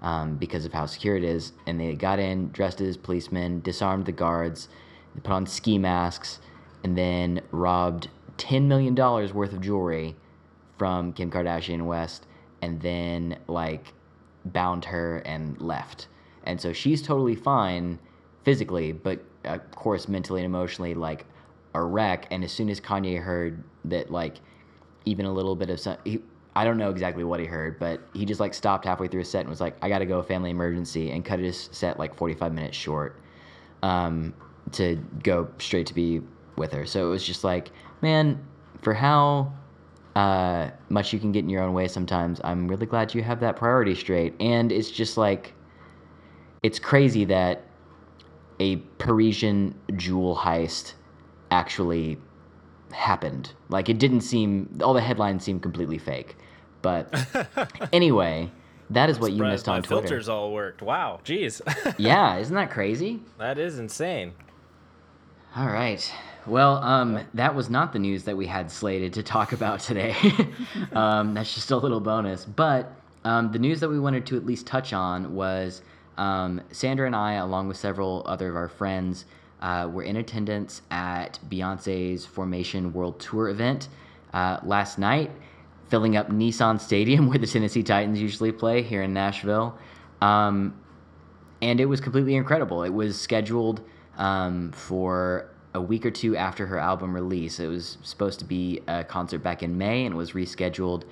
[0.00, 1.52] um, because of how secure it is.
[1.66, 4.68] And they got in dressed as policemen, disarmed the guards,
[5.14, 6.40] they put on ski masks,
[6.84, 10.16] and then robbed $10 million worth of jewelry
[10.78, 12.26] from Kim Kardashian West,
[12.60, 13.92] and then like
[14.46, 16.08] bound her and left.
[16.44, 17.98] And so she's totally fine
[18.42, 21.26] physically, but of course mentally and emotionally like
[21.74, 22.26] a wreck.
[22.30, 24.36] And as soon as Kanye heard that like
[25.04, 26.20] even a little bit of some, he,
[26.54, 29.24] I don't know exactly what he heard, but he just like stopped halfway through a
[29.24, 32.14] set and was like, "I got to go, family emergency," and cut his set like
[32.14, 33.16] 45 minutes short
[33.82, 34.34] um,
[34.72, 36.20] to go straight to be
[36.56, 36.86] with her.
[36.86, 37.70] So it was just like,
[38.02, 38.38] man,
[38.82, 39.52] for how
[40.14, 43.40] uh, much you can get in your own way sometimes, I'm really glad you have
[43.40, 44.34] that priority straight.
[44.40, 45.54] And it's just like,
[46.62, 47.64] it's crazy that
[48.62, 50.92] a Parisian jewel heist
[51.50, 52.16] actually
[52.92, 53.52] happened.
[53.68, 56.36] Like it didn't seem all the headlines seemed completely fake.
[56.80, 57.12] But
[57.92, 58.52] anyway,
[58.90, 60.02] that is what you missed on my Twitter.
[60.02, 60.80] filters all worked.
[60.80, 61.60] Wow, jeez.
[61.98, 63.20] Yeah, isn't that crazy?
[63.38, 64.32] that is insane.
[65.56, 66.12] All right.
[66.46, 70.14] Well, um, that was not the news that we had slated to talk about today.
[70.92, 72.44] um, that's just a little bonus.
[72.44, 72.92] But
[73.24, 75.82] um, the news that we wanted to at least touch on was
[76.16, 79.24] um, Sandra and I, along with several other of our friends,
[79.60, 83.88] uh, were in attendance at Beyonce's Formation World Tour event
[84.34, 85.30] uh, last night,
[85.88, 89.78] filling up Nissan Stadium, where the Tennessee Titans usually play here in Nashville.
[90.20, 90.78] Um,
[91.60, 92.82] and it was completely incredible.
[92.82, 93.82] It was scheduled
[94.18, 97.60] um, for a week or two after her album release.
[97.60, 101.04] It was supposed to be a concert back in May and was rescheduled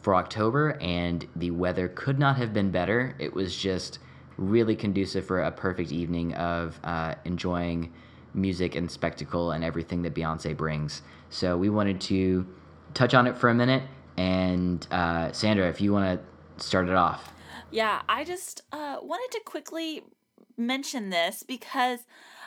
[0.00, 3.14] for October, and the weather could not have been better.
[3.18, 3.98] It was just
[4.36, 7.92] really conducive for a perfect evening of uh, enjoying
[8.34, 11.02] music and spectacle and everything that Beyonce brings.
[11.30, 12.46] So we wanted to
[12.94, 13.82] touch on it for a minute.
[14.16, 16.20] And uh, Sandra, if you want
[16.56, 17.32] to start it off.
[17.70, 20.02] Yeah, I just uh, wanted to quickly
[20.56, 22.00] mention this because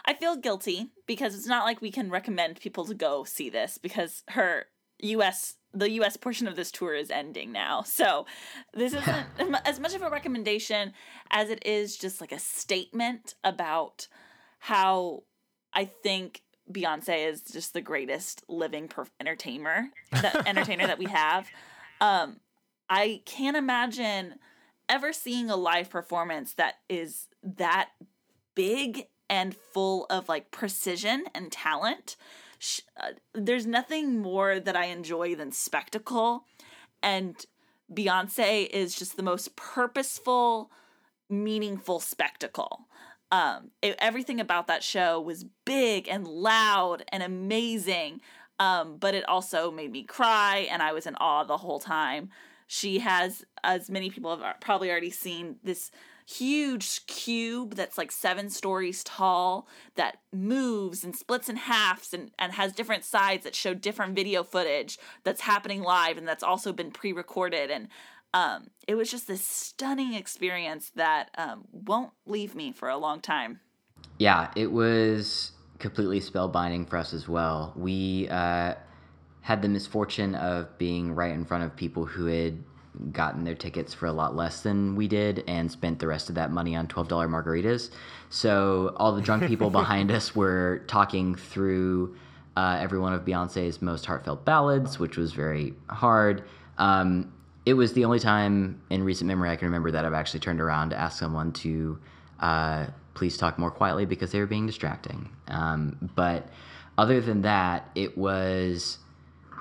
[0.05, 3.77] I feel guilty because it's not like we can recommend people to go see this
[3.77, 4.65] because her
[5.01, 7.81] US the US portion of this tour is ending now.
[7.83, 8.25] So
[8.73, 9.25] this isn't
[9.65, 10.93] as much of a recommendation
[11.31, 14.07] as it is just like a statement about
[14.59, 15.23] how
[15.73, 21.47] I think Beyonce is just the greatest living per- entertainer that entertainer that we have.
[22.01, 22.39] Um,
[22.89, 24.35] I can't imagine
[24.87, 27.89] ever seeing a live performance that is that
[28.55, 32.15] big and full of like precision and talent.
[32.59, 36.43] Sh- uh, there's nothing more that I enjoy than spectacle,
[37.01, 37.35] and
[37.91, 40.69] Beyonce is just the most purposeful,
[41.29, 42.87] meaningful spectacle.
[43.31, 48.21] Um, it, everything about that show was big and loud and amazing,
[48.59, 52.29] um, but it also made me cry, and I was in awe the whole time.
[52.67, 55.91] She has, as many people have probably already seen, this
[56.37, 62.53] huge cube that's like seven stories tall that moves and splits in halves and, and
[62.53, 66.91] has different sides that show different video footage that's happening live and that's also been
[66.91, 67.87] pre-recorded and
[68.31, 73.19] um, it was just this stunning experience that um, won't leave me for a long
[73.21, 73.59] time
[74.17, 77.73] Yeah, it was completely spellbinding for us as well.
[77.75, 78.75] We uh,
[79.41, 82.63] had the misfortune of being right in front of people who had
[83.11, 86.35] gotten their tickets for a lot less than we did and spent the rest of
[86.35, 87.91] that money on $12 margaritas.
[88.29, 92.15] So all the drunk people behind us were talking through
[92.57, 96.43] uh, every one of Beyonce's most heartfelt ballads, which was very hard.
[96.77, 97.31] Um,
[97.65, 100.59] it was the only time in recent memory I can remember that I've actually turned
[100.59, 101.99] around to ask someone to
[102.39, 105.29] uh, please talk more quietly because they were being distracting.
[105.47, 106.47] Um, but
[106.97, 108.97] other than that, it was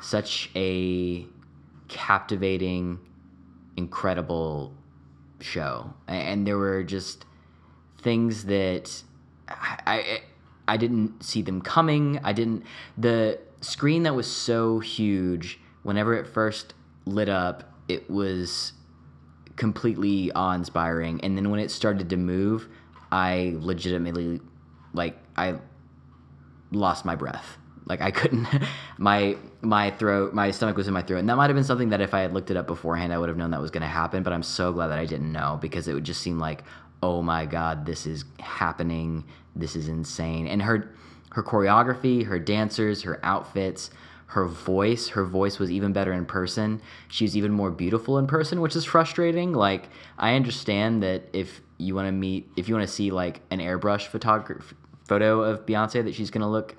[0.00, 1.26] such a
[1.88, 2.98] captivating,
[3.78, 4.74] incredible
[5.40, 7.24] show, and there were just
[8.02, 9.02] things that
[9.48, 10.20] I,
[10.66, 12.20] I didn't see them coming.
[12.24, 12.64] I didn't
[12.98, 15.60] the screen that was so huge.
[15.84, 16.74] Whenever it first
[17.06, 18.72] lit up, it was
[19.56, 22.68] completely awe-inspiring, and then when it started to move,
[23.10, 24.40] I legitimately
[24.92, 25.54] like I
[26.72, 27.58] lost my breath.
[27.88, 28.46] Like I couldn't
[28.98, 31.18] my my throat my stomach was in my throat.
[31.18, 33.18] And that might have been something that if I had looked it up beforehand I
[33.18, 35.32] would have known that was going to happen but I'm so glad that I didn't
[35.32, 36.62] know because it would just seem like
[37.02, 39.24] oh my god this is happening.
[39.56, 40.46] This is insane.
[40.46, 40.94] And her
[41.32, 43.90] her choreography her dancers her outfits
[44.32, 46.82] her voice her voice was even better in person.
[47.08, 49.52] She was even more beautiful in person which is frustrating.
[49.54, 53.40] Like i understand that if you want to meet if you want to see like
[53.50, 54.74] an airbrush photograph
[55.06, 56.76] photo of beyonce that she's going to look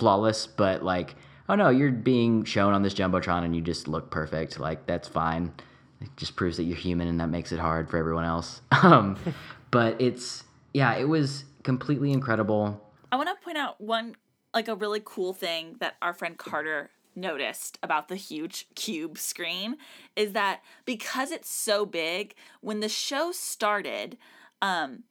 [0.00, 1.14] flawless but like
[1.50, 4.58] oh no you're being shown on this jumbotron and you just look perfect.
[4.58, 5.52] Like that's fine.
[6.00, 8.62] It just proves that you're human and that makes it hard for everyone else.
[8.82, 9.18] Um,
[9.70, 12.82] but it's yeah it was completely incredible.
[13.12, 14.16] I want to point out one
[14.54, 19.76] like a really cool thing that our friend Carter noticed about the huge cube screen
[20.16, 24.16] is that because it's so big, when the show started,
[24.62, 25.02] um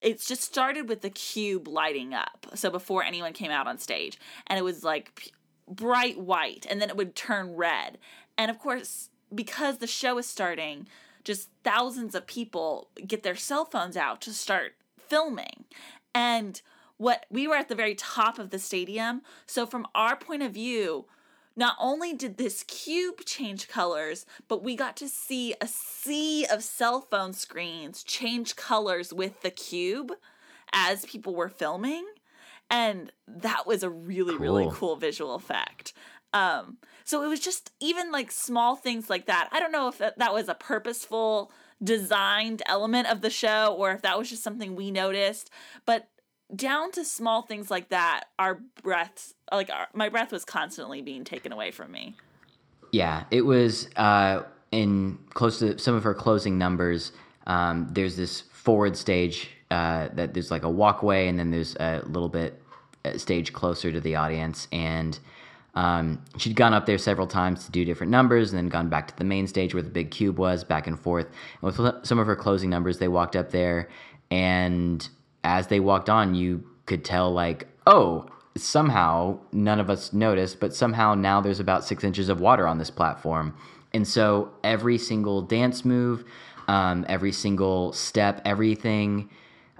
[0.00, 2.46] it's just started with the cube lighting up.
[2.54, 5.32] So before anyone came out on stage, and it was like
[5.68, 7.98] bright white, and then it would turn red.
[8.36, 10.86] And of course, because the show is starting,
[11.24, 15.64] just thousands of people get their cell phones out to start filming.
[16.14, 16.60] And
[16.96, 19.22] what we were at the very top of the stadium.
[19.46, 21.06] So from our point of view,
[21.58, 26.62] not only did this cube change colors, but we got to see a sea of
[26.62, 30.12] cell phone screens change colors with the cube
[30.72, 32.06] as people were filming.
[32.70, 34.72] And that was a really, really Cool.
[34.72, 35.92] cool visual effect.
[36.32, 39.48] Um, so it was just even like small things like that.
[39.50, 41.50] I don't know if that, that was a purposeful
[41.82, 45.50] designed element of the show or if that was just something we noticed,
[45.86, 46.08] but
[46.54, 51.24] down to small things like that, our breaths, like our, my breath was constantly being
[51.24, 52.16] taken away from me.
[52.92, 57.12] Yeah, it was uh, in close to some of her closing numbers.
[57.46, 62.02] Um, there's this forward stage uh, that there's like a walkway, and then there's a
[62.06, 62.62] little bit
[63.04, 64.68] uh, stage closer to the audience.
[64.72, 65.18] And
[65.74, 69.08] um, she'd gone up there several times to do different numbers, and then gone back
[69.08, 71.26] to the main stage where the big cube was, back and forth.
[71.60, 73.90] And with some of her closing numbers, they walked up there,
[74.30, 75.06] and
[75.44, 80.74] as they walked on, you could tell like, oh, somehow none of us noticed, but
[80.74, 83.54] somehow now there's about six inches of water on this platform.
[83.92, 86.24] And so every single dance move,
[86.66, 89.30] um, every single step, everything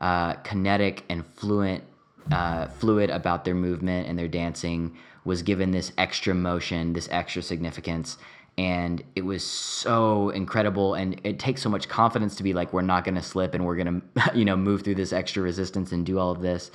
[0.01, 1.85] uh, kinetic and fluent,
[2.31, 7.43] uh, fluid about their movement and their dancing was given this extra motion, this extra
[7.43, 8.17] significance.
[8.59, 12.83] And it was so incredible, and it takes so much confidence to be like, we're
[12.83, 14.03] not gonna slip, and we're gonna,
[14.35, 16.71] you know, move through this extra resistance and do all of this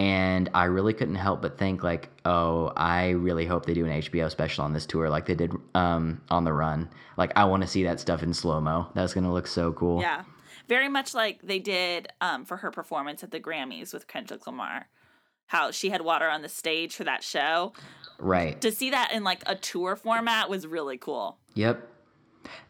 [0.00, 4.00] and I really couldn't help but think like, oh, I really hope they do an
[4.00, 6.88] HBO special on this tour like they did um, on the Run.
[7.18, 8.88] Like I want to see that stuff in slow mo.
[8.94, 10.00] That's gonna look so cool.
[10.00, 10.24] Yeah.
[10.68, 14.88] Very much like they did um, for her performance at the Grammys with Kendrick Lamar.
[15.48, 17.74] How she had water on the stage for that show.
[18.20, 18.60] Right.
[18.60, 21.38] To see that in like a tour format was really cool.
[21.54, 21.86] Yep.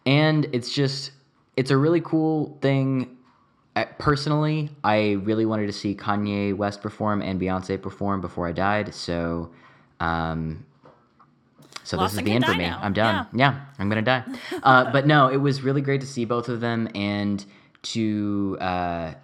[0.07, 1.13] And it's just
[1.57, 3.17] it's a really cool thing.
[3.99, 8.95] Personally, I really wanted to see Kanye West perform and Beyonce perform before I died.
[8.95, 9.53] So,
[10.01, 10.67] um,
[11.83, 12.59] so Lost this is the end for me.
[12.59, 12.79] now.
[12.83, 13.27] I'm done.
[13.33, 13.61] Yeah.
[13.79, 14.25] I'm gonna die.
[14.63, 17.45] uh, but no, it was really great to see both of them and
[17.83, 19.15] to uh,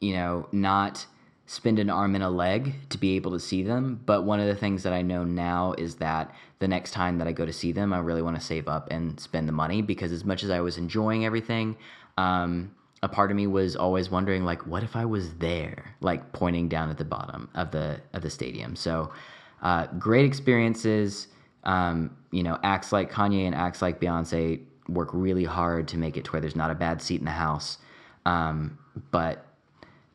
[0.00, 1.06] you know not
[1.52, 4.00] spend an arm and a leg to be able to see them.
[4.06, 7.28] But one of the things that I know now is that the next time that
[7.28, 9.82] I go to see them, I really want to save up and spend the money
[9.82, 11.76] because as much as I was enjoying everything,
[12.16, 16.32] um, a part of me was always wondering like, what if I was there, like
[16.32, 18.74] pointing down at the bottom of the of the stadium.
[18.74, 19.12] So,
[19.60, 21.28] uh, great experiences.
[21.64, 26.16] Um, you know, acts like Kanye and acts like Beyonce work really hard to make
[26.16, 27.76] it to where there's not a bad seat in the house.
[28.24, 28.78] Um,
[29.10, 29.51] but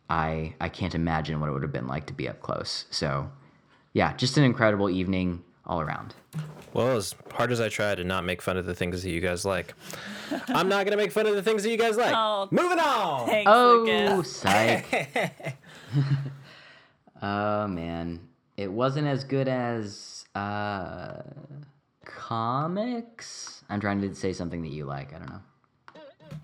[0.10, 2.86] I I can't imagine what it would have been like to be up close.
[2.92, 3.30] So,
[3.94, 6.14] yeah, just an incredible evening all around.
[6.74, 9.20] Well, as hard as I try to not make fun of the things that you
[9.20, 9.74] guys like,
[10.50, 12.14] I'm not gonna make fun of the things that you guys like.
[12.16, 12.48] Oh.
[12.52, 13.28] Moving on.
[13.28, 14.32] Thanks, Oh, Lucas.
[14.38, 15.58] psych.
[17.22, 18.20] oh man,
[18.58, 21.22] it wasn't as good as uh,
[22.06, 23.64] comics.
[23.70, 25.14] I'm trying to say something that you like.
[25.14, 25.42] I don't know.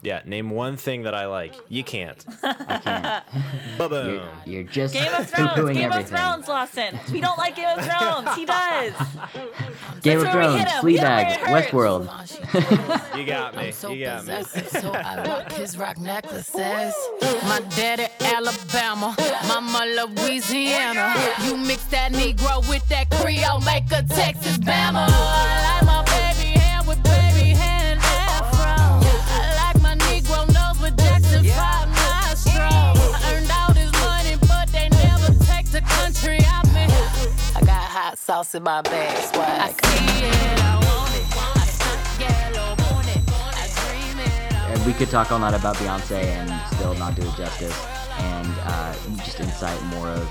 [0.01, 1.53] Yeah, name one thing that I like.
[1.69, 2.23] You can't.
[2.43, 3.77] I can't.
[3.77, 4.15] Ba-boom.
[4.45, 5.55] You're, you're just Game of Thrones.
[5.55, 5.93] Game everything.
[6.03, 6.99] of Thrones, Lawson.
[7.11, 7.86] We don't like Game of
[8.23, 8.36] Thrones.
[8.36, 8.91] He does.
[8.93, 10.84] Game of That's where we Thrones, hit him.
[10.86, 11.67] We hit him where Fleabag, it hurts.
[11.71, 13.13] Westworld.
[13.17, 13.71] You got me.
[13.71, 14.43] So You got me.
[14.43, 16.55] so I rock his rock necklaces.
[17.43, 19.15] My daddy Alabama,
[19.47, 19.86] mama
[20.17, 21.13] Louisiana.
[21.45, 25.07] You mix that Negro with that Creole, make a Texas Bama.
[38.14, 39.59] Hot Sauce in my bag, swag.
[39.59, 41.26] I see it, I want it.
[41.36, 43.24] I stunt yellow on it.
[43.28, 44.53] I dream it.
[44.53, 47.86] I And we could talk all night about Beyonce and still not do it justice,
[48.20, 48.93] and uh,
[49.26, 50.30] just incite more of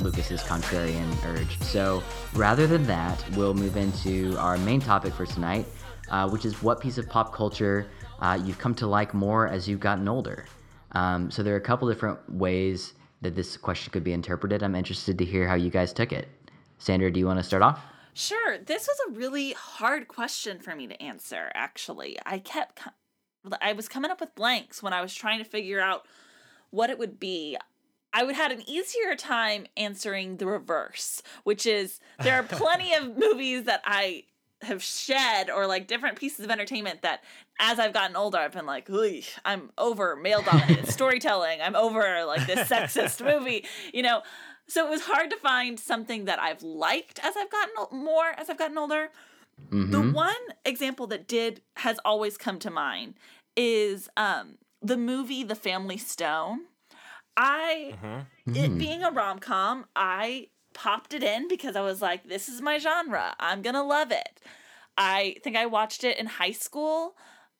[0.00, 1.60] Lucas's contrarian urge.
[1.60, 2.02] So
[2.32, 5.66] rather than that, we'll move into our main topic for tonight,
[6.10, 7.86] uh, which is what piece of pop culture
[8.20, 10.46] uh, you've come to like more as you've gotten older.
[10.92, 14.62] Um, so there are a couple different ways that this question could be interpreted.
[14.62, 16.26] I'm interested to hear how you guys took it.
[16.82, 17.80] Sandra, do you want to start off?
[18.12, 18.58] Sure.
[18.58, 22.18] This was a really hard question for me to answer, actually.
[22.26, 22.80] I kept,
[23.60, 26.06] I was coming up with blanks when I was trying to figure out
[26.70, 27.56] what it would be.
[28.12, 33.16] I would had an easier time answering the reverse, which is there are plenty of
[33.16, 34.24] movies that I
[34.62, 37.22] have shed or like different pieces of entertainment that
[37.58, 41.60] as I've gotten older I've been like, "Oy, I'm over male dominated storytelling.
[41.60, 44.22] I'm over like this sexist movie, you know.
[44.68, 48.32] So it was hard to find something that I've liked as I've gotten ol- more
[48.38, 49.10] as I've gotten older.
[49.70, 50.34] The one
[50.64, 53.14] example that did has always come to mind
[53.56, 56.62] is um the movie The Family Stone.
[57.36, 57.94] I
[58.46, 62.78] it being a rom-com, I popped it in because I was like this is my
[62.78, 63.34] genre.
[63.38, 64.40] I'm going to love it.
[64.96, 67.14] I think I watched it in high school,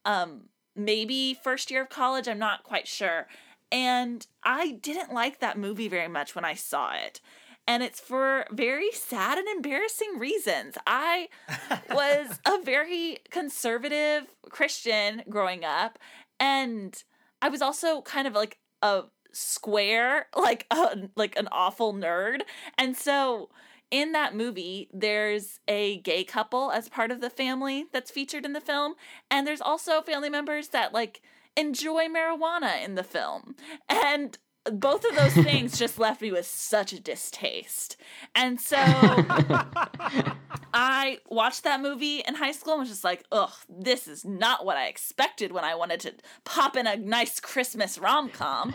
[0.04, 3.28] um maybe first year of college, I'm not quite sure.
[3.72, 7.20] And I didn't like that movie very much when I saw it.
[7.66, 10.76] And it's for very sad and embarrassing reasons.
[10.86, 11.28] I
[11.90, 15.98] was a very conservative Christian growing up,
[16.38, 17.02] and
[17.40, 22.42] I was also kind of like a square, like a, like an awful nerd.
[22.76, 23.48] And so
[23.90, 28.54] in that movie, there's a gay couple as part of the family that's featured in
[28.54, 28.94] the film,
[29.30, 31.22] and there's also family members that like
[31.56, 33.56] enjoy marijuana in the film.
[33.88, 34.38] And
[34.70, 37.96] both of those things just left me with such a distaste.
[38.34, 38.76] And so
[40.74, 44.64] I watched that movie in high school and was just like, ugh, this is not
[44.64, 48.74] what I expected when I wanted to pop in a nice Christmas rom com.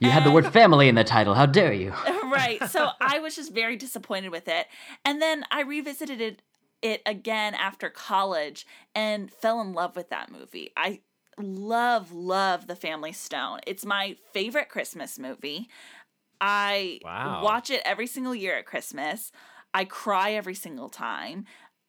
[0.00, 1.34] You had the word family in the title.
[1.34, 1.90] How dare you?
[2.24, 2.62] right.
[2.70, 4.66] So I was just very disappointed with it.
[5.04, 6.42] And then I revisited it,
[6.80, 10.70] it again after college and fell in love with that movie.
[10.76, 11.00] I
[11.38, 13.60] love, love The Family Stone.
[13.66, 15.68] It's my favorite Christmas movie.
[16.40, 17.42] I Wow.
[17.42, 19.32] watch it every single year at Christmas.
[19.74, 21.46] I cry every single time.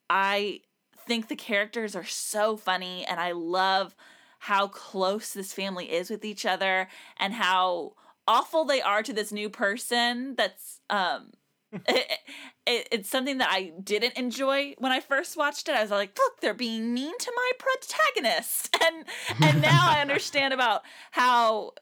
[0.09, 0.61] I
[1.05, 3.95] think the characters are so funny and I love
[4.39, 6.87] how close this family is with each other
[7.17, 7.93] and how
[8.27, 11.31] awful they are to this new person that's um
[11.87, 12.19] it,
[12.65, 15.75] it, it's something that I didn't enjoy when I first watched it.
[15.75, 19.05] I was like, "Look, they're being mean to my protagonist," and
[19.41, 21.73] and now I understand about how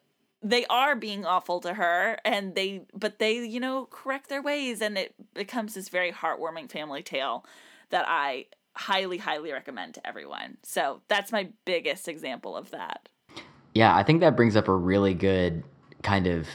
[0.41, 4.81] they are being awful to her, and they but they you know correct their ways,
[4.81, 7.45] and it becomes this very heartwarming family tale
[7.89, 10.57] that I highly highly recommend to everyone.
[10.63, 13.07] So that's my biggest example of that.
[13.73, 15.63] Yeah, I think that brings up a really good
[16.01, 16.47] kind of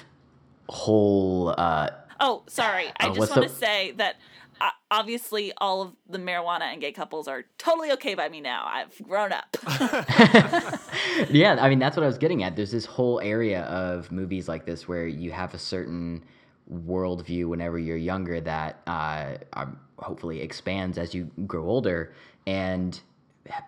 [0.68, 1.54] whole.
[1.56, 1.90] Uh,
[2.20, 2.92] Oh, sorry.
[3.00, 4.16] I Uh, just want to say that
[4.60, 8.66] uh, obviously all of the marijuana and gay couples are totally okay by me now.
[8.66, 9.56] I've grown up.
[11.30, 12.56] yeah, I mean that's what I was getting at.
[12.56, 16.24] There's this whole area of movies like this where you have a certain
[16.72, 22.12] worldview whenever you're younger that uh, um, hopefully expands as you grow older
[22.46, 23.00] and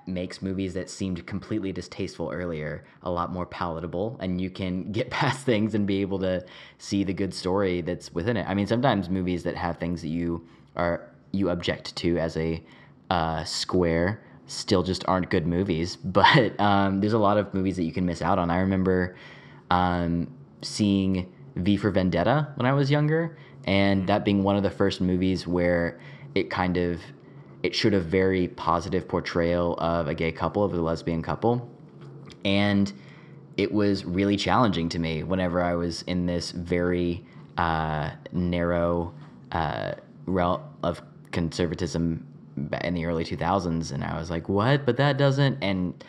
[0.06, 5.10] makes movies that seemed completely distasteful earlier a lot more palatable and you can get
[5.10, 6.44] past things and be able to
[6.78, 8.46] see the good story that's within it.
[8.48, 10.46] I mean sometimes movies that have things that you
[10.76, 12.62] are you object to as a
[13.10, 15.96] uh, square still just aren't good movies.
[16.04, 18.50] But um, there's a lot of movies that you can miss out on.
[18.50, 19.16] I remember
[19.70, 20.28] um,
[20.62, 25.00] seeing V for Vendetta when I was younger, and that being one of the first
[25.00, 26.00] movies where
[26.34, 27.00] it kind of
[27.62, 31.68] it showed a very positive portrayal of a gay couple, of a lesbian couple,
[32.44, 32.92] and
[33.56, 37.24] it was really challenging to me whenever I was in this very
[37.58, 39.14] uh, narrow
[39.52, 39.92] uh,
[40.26, 42.26] realm of conservatism
[42.82, 45.62] in the early 2000s, and I was like, "What?" But that doesn't.
[45.62, 46.04] And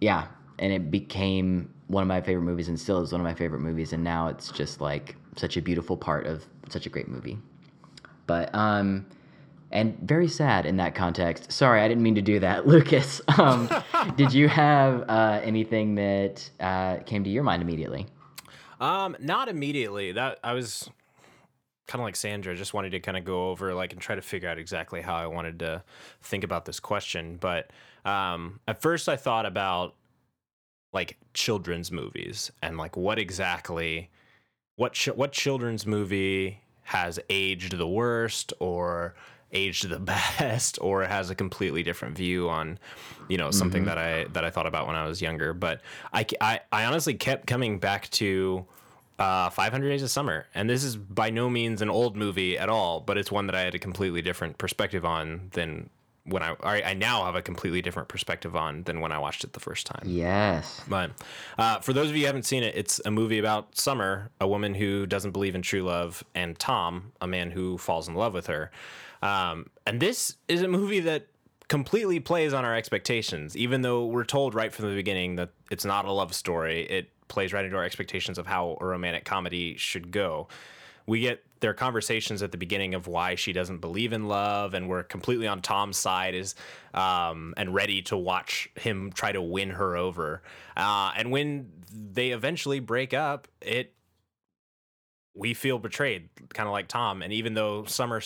[0.00, 0.26] yeah,
[0.58, 3.60] and it became one of my favorite movies, and still is one of my favorite
[3.60, 3.92] movies.
[3.92, 7.38] And now it's just like such a beautiful part of such a great movie.
[8.26, 9.06] But um,
[9.70, 11.52] and very sad in that context.
[11.52, 13.20] Sorry, I didn't mean to do that, Lucas.
[13.38, 13.68] Um,
[14.16, 18.06] did you have uh, anything that uh, came to your mind immediately?
[18.80, 20.12] Um, not immediately.
[20.12, 20.88] That I was
[21.88, 24.14] kind of like Sandra, I just wanted to kind of go over like and try
[24.14, 25.82] to figure out exactly how I wanted to
[26.22, 27.38] think about this question.
[27.40, 27.70] But
[28.04, 29.94] um, at first, I thought about
[30.92, 34.10] like children's movies and like what exactly
[34.76, 39.14] what ch- what children's movie has aged the worst or
[39.52, 39.98] aged the
[40.38, 42.78] best or has a completely different view on
[43.28, 45.52] you know something that I that I thought about when I was younger.
[45.54, 45.80] But
[46.12, 48.66] I I, I honestly kept coming back to.
[49.18, 52.68] Uh, 500 Days of Summer, and this is by no means an old movie at
[52.68, 55.90] all, but it's one that I had a completely different perspective on than
[56.28, 59.44] when I I I now have a completely different perspective on than when I watched
[59.44, 60.02] it the first time.
[60.04, 60.82] Yes.
[60.88, 61.10] But
[61.58, 64.46] uh, for those of you who haven't seen it, it's a movie about Summer, a
[64.46, 68.34] woman who doesn't believe in true love, and Tom, a man who falls in love
[68.34, 68.70] with her.
[69.22, 71.26] Um, and this is a movie that
[71.68, 75.84] completely plays on our expectations, even though we're told right from the beginning that it's
[75.84, 76.82] not a love story.
[76.84, 80.48] It plays right into our expectations of how a romantic comedy should go.
[81.06, 84.88] We get their conversations at the beginning of why she doesn't believe in love, and
[84.88, 86.54] we're completely on Tom's side, is
[86.94, 90.42] um, and ready to watch him try to win her over.
[90.76, 93.94] Uh, and when they eventually break up, it
[95.34, 97.22] we feel betrayed, kind of like Tom.
[97.22, 98.20] And even though Summer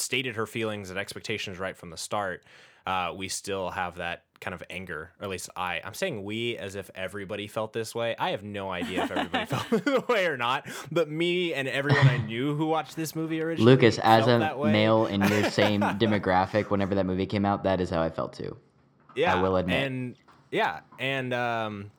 [0.00, 2.44] stated her feelings and expectations right from the start,
[2.86, 5.80] uh, we still have that kind of anger, or at least I.
[5.84, 8.16] I'm saying we as if everybody felt this way.
[8.18, 12.08] I have no idea if everybody felt this way or not, but me and everyone
[12.08, 16.70] I knew who watched this movie originally, Lucas, as a male in your same demographic,
[16.70, 18.56] whenever that movie came out, that is how I felt too.
[19.14, 19.86] yeah, I will admit.
[19.86, 20.16] And
[20.50, 21.90] yeah, and um,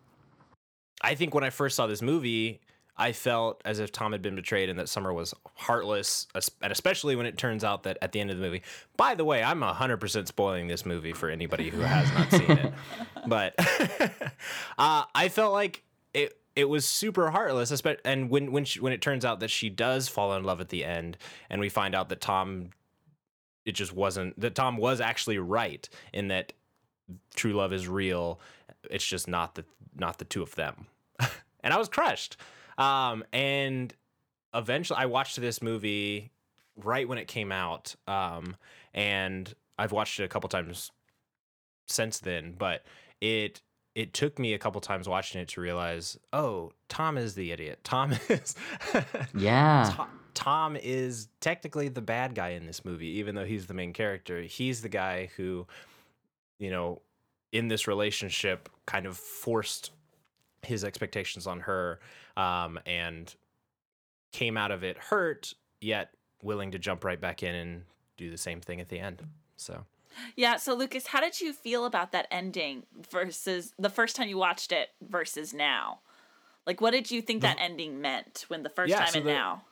[1.02, 2.60] I think when I first saw this movie,
[2.98, 6.28] I felt as if Tom had been betrayed and that Summer was heartless,
[6.62, 8.62] and especially when it turns out that at the end of the movie.
[8.98, 12.74] By the way, I'm 100% spoiling this movie for anybody who has not seen it.
[13.28, 13.54] But
[14.80, 15.84] uh, I felt like
[16.16, 17.72] it it was super heartless,
[18.04, 20.70] and when when she, when it turns out that she does fall in love at
[20.70, 22.72] the end, and we find out that Tom
[23.66, 26.54] it just wasn't that Tom was actually right in that
[27.36, 28.40] true love is real.
[28.90, 29.66] It's just not the
[29.96, 30.88] not the two of them.
[31.64, 32.38] and I was crushed.
[32.82, 33.94] Um, and
[34.54, 36.32] eventually, I watched this movie
[36.76, 37.96] right when it came out.
[38.08, 38.56] Um,
[38.94, 40.92] and I've watched it a couple times
[41.88, 42.56] since then.
[42.58, 42.84] But
[43.20, 43.62] it
[43.94, 47.80] it took me a couple times watching it to realize, oh, Tom is the idiot.
[47.84, 48.56] Tom is
[49.36, 49.92] Yeah.
[49.96, 53.92] To- Tom is technically the bad guy in this movie, even though he's the main
[53.92, 54.42] character.
[54.42, 55.68] He's the guy who,
[56.58, 57.02] you know,
[57.52, 59.92] in this relationship kind of forced
[60.62, 62.00] his expectations on her
[62.38, 63.34] um, and
[64.32, 66.14] came out of it hurt, yet
[66.44, 67.84] willing to jump right back in and
[68.18, 69.22] do the same thing at the end.
[69.58, 69.86] So.
[70.36, 74.38] Yeah, so Lucas, how did you feel about that ending versus the first time you
[74.38, 76.00] watched it versus now?
[76.68, 79.28] Like, what did you think that ending meant when the first Yeah, time so and
[79.28, 79.64] the- now?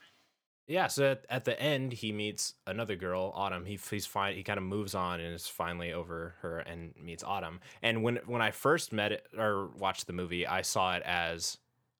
[0.68, 3.66] Yeah, so at, at the end, he meets another girl, Autumn.
[3.66, 4.36] He he's fine.
[4.36, 7.60] He kind of moves on and is finally over her and meets Autumn.
[7.82, 11.57] And when when I first met it or watched the movie, I saw it as,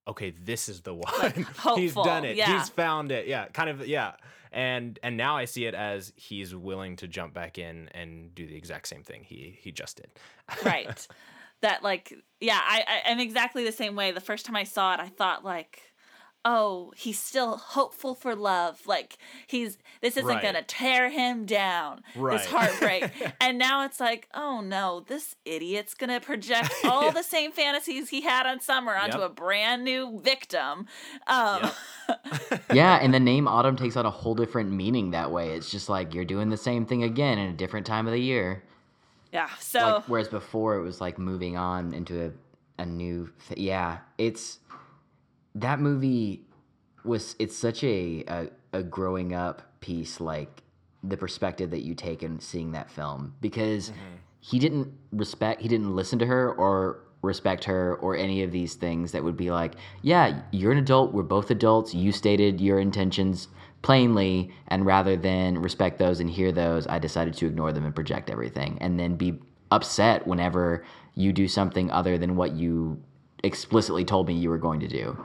[0.10, 1.48] okay, this is the one.
[1.76, 2.36] he's done it.
[2.36, 2.58] yeah.
[2.58, 3.28] He's found it.
[3.28, 3.88] Yeah, kind of.
[3.88, 4.14] Yeah,
[4.52, 8.46] and and now I see it as he's willing to jump back in and do
[8.46, 10.10] the exact same thing he he just did.
[10.66, 11.08] right.
[11.62, 14.12] That like, yeah, I, I I'm exactly the same way.
[14.12, 15.89] The first time I saw it, I thought like,
[16.46, 18.80] oh, he's still hopeful for love.
[18.88, 20.42] Like he's this isn't Right.
[20.42, 22.02] gonna tear him down.
[22.16, 22.38] Right.
[22.38, 23.12] This heartbreak.
[23.42, 28.22] and now it's like, oh no, this idiot's gonna project all the same fantasies he
[28.22, 29.30] had on Summer onto Yep.
[29.32, 30.88] a brand new victim.
[31.28, 31.72] Um,
[32.74, 35.52] yeah, and the name Autumn takes on a whole different meaning that way.
[35.52, 38.20] It's just like you're doing the same thing again in a different time of the
[38.22, 38.64] year.
[39.34, 39.50] yeah.
[39.60, 44.00] So Like whereas before it was like moving on into a, a new th- yeah,
[44.18, 44.60] it's
[45.56, 46.42] that movie
[47.04, 50.64] was it's such a, a a growing up piece like
[51.04, 54.16] the perspective that you take in seeing that film because mm-hmm.
[54.42, 58.76] he didn't respect he didn't listen to her or respect her or any of these
[58.76, 62.80] things that would be like yeah you're an adult we're both adults you stated your
[62.80, 63.48] intentions
[63.82, 67.96] plainly and rather than respect those and hear those i decided to ignore them and
[67.96, 68.78] project everything.
[68.82, 69.40] And then be
[69.72, 70.86] upset whenever
[71.16, 73.02] you do something other than what you
[73.44, 75.18] explicitly told me you were going to do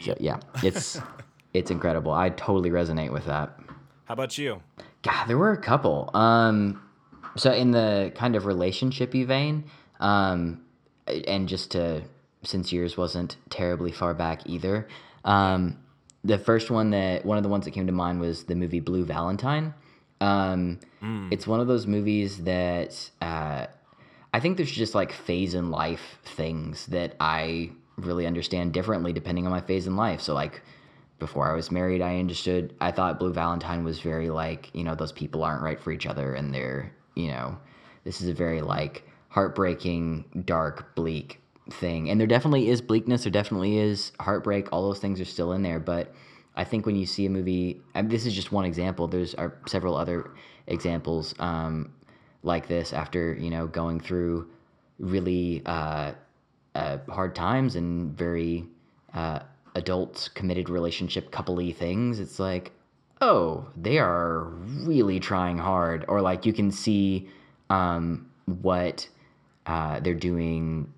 [0.00, 1.00] so yeah it's
[1.52, 3.58] it's incredible i totally resonate with that
[4.04, 4.62] How about you?
[5.02, 6.10] God, there were a couple.
[6.14, 6.80] Um,
[7.36, 9.64] so in the kind of relationshipy vein,
[9.98, 10.60] um,
[11.26, 12.02] and just to
[12.44, 14.86] since yours wasn't terribly far back either,
[15.24, 15.78] um,
[16.24, 18.80] the first one that one of the ones that came to mind was the movie
[18.80, 19.74] Blue Valentine.
[20.20, 20.78] Um,
[21.32, 23.66] It's one of those movies that uh,
[24.32, 29.44] I think there's just like phase in life things that I really understand differently depending
[29.46, 30.20] on my phase in life.
[30.20, 30.62] So like
[31.22, 32.74] before I was married, I understood.
[32.80, 36.04] I thought Blue Valentine was very like, you know, those people aren't right for each
[36.04, 37.56] other, and they're, you know,
[38.02, 42.10] this is a very like heartbreaking, dark, bleak thing.
[42.10, 43.22] And there definitely is bleakness.
[43.22, 44.72] There definitely is heartbreak.
[44.72, 45.78] All those things are still in there.
[45.78, 46.12] But
[46.56, 49.06] I think when you see a movie, this is just one example.
[49.06, 50.32] There's are several other
[50.66, 51.92] examples um,
[52.42, 52.92] like this.
[52.92, 54.48] After you know going through
[54.98, 56.12] really uh,
[56.74, 58.64] uh, hard times and very
[59.14, 59.40] uh,
[59.74, 62.72] adult committed relationship coupley things, it's like,
[63.20, 64.44] oh, they are
[64.84, 67.28] really trying hard, or like you can see
[67.70, 69.08] um, what
[69.66, 70.92] uh, they're doing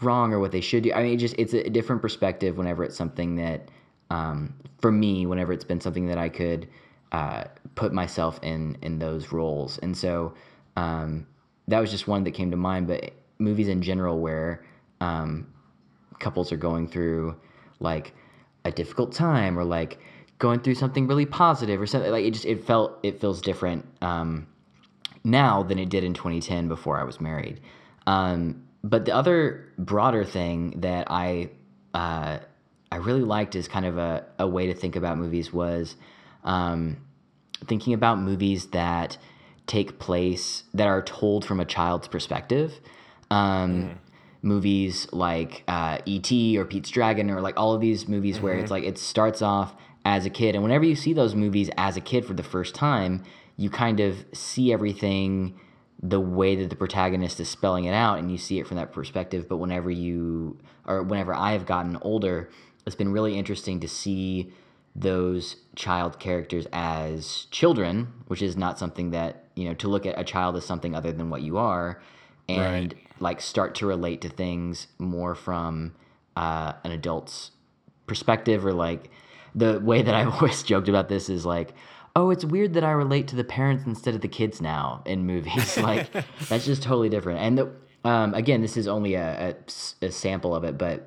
[0.00, 0.92] wrong or what they should do.
[0.92, 3.68] I mean, it just it's a different perspective whenever it's something that,
[4.10, 6.68] um, for me, whenever it's been something that I could
[7.12, 7.44] uh,
[7.74, 10.34] put myself in in those roles, and so
[10.78, 11.26] um,
[11.66, 12.86] that was just one that came to mind.
[12.86, 14.64] But movies in general where
[15.00, 15.52] um,
[16.18, 17.36] couples are going through
[17.80, 18.14] like
[18.64, 19.98] a difficult time or like
[20.38, 23.84] going through something really positive or something like it just it felt it feels different
[24.02, 24.46] um,
[25.24, 27.60] now than it did in 2010 before I was married.
[28.06, 31.50] Um, but the other broader thing that I
[31.92, 32.38] uh,
[32.92, 35.96] I really liked is kind of a, a way to think about movies was
[36.44, 36.98] um,
[37.66, 39.18] thinking about movies that
[39.68, 42.80] take place that are told from a child's perspective.
[43.30, 44.00] Um,
[44.40, 46.56] Movies like uh, E.T.
[46.58, 49.74] or Pete's Dragon or like all of these movies where it's like it starts off
[50.04, 52.74] as a kid, and whenever you see those movies as a kid for the first
[52.74, 53.24] time,
[53.56, 55.58] you kind of see everything
[56.00, 58.92] the way that the protagonist is spelling it out and you see it from that
[58.92, 60.56] perspective but whenever you
[60.86, 62.48] or whenever i have gotten older
[62.86, 64.52] it's been really interesting to see
[65.00, 70.18] those child characters as children which is not something that you know to look at
[70.18, 72.02] a child as something other than what you are
[72.48, 75.94] and like start to relate to things more from
[76.36, 77.50] uh, an adult's
[78.06, 79.10] perspective or like
[79.54, 81.74] the way that I've always joked about this is like
[82.18, 85.24] oh, it's weird that I relate to the parents instead of the kids now in
[85.24, 85.76] movies.
[85.78, 86.10] like
[86.48, 87.38] that's just totally different.
[87.38, 87.70] And the,
[88.04, 89.54] um, again, this is only a,
[90.02, 91.06] a, a sample of it, but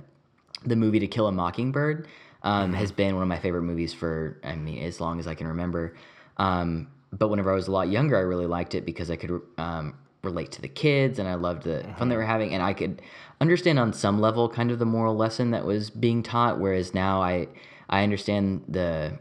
[0.66, 2.08] the movie To Kill a Mockingbird
[2.44, 5.36] um, has been one of my favorite movies for I mean as long as I
[5.36, 5.96] can remember.
[6.38, 9.42] Um, but whenever I was a lot younger, I really liked it because I could
[9.58, 12.74] um, relate to the kids and I loved the fun they were having, and I
[12.74, 13.02] could
[13.40, 16.60] understand on some level kind of the moral lesson that was being taught.
[16.60, 17.48] Whereas now I
[17.90, 19.20] I understand the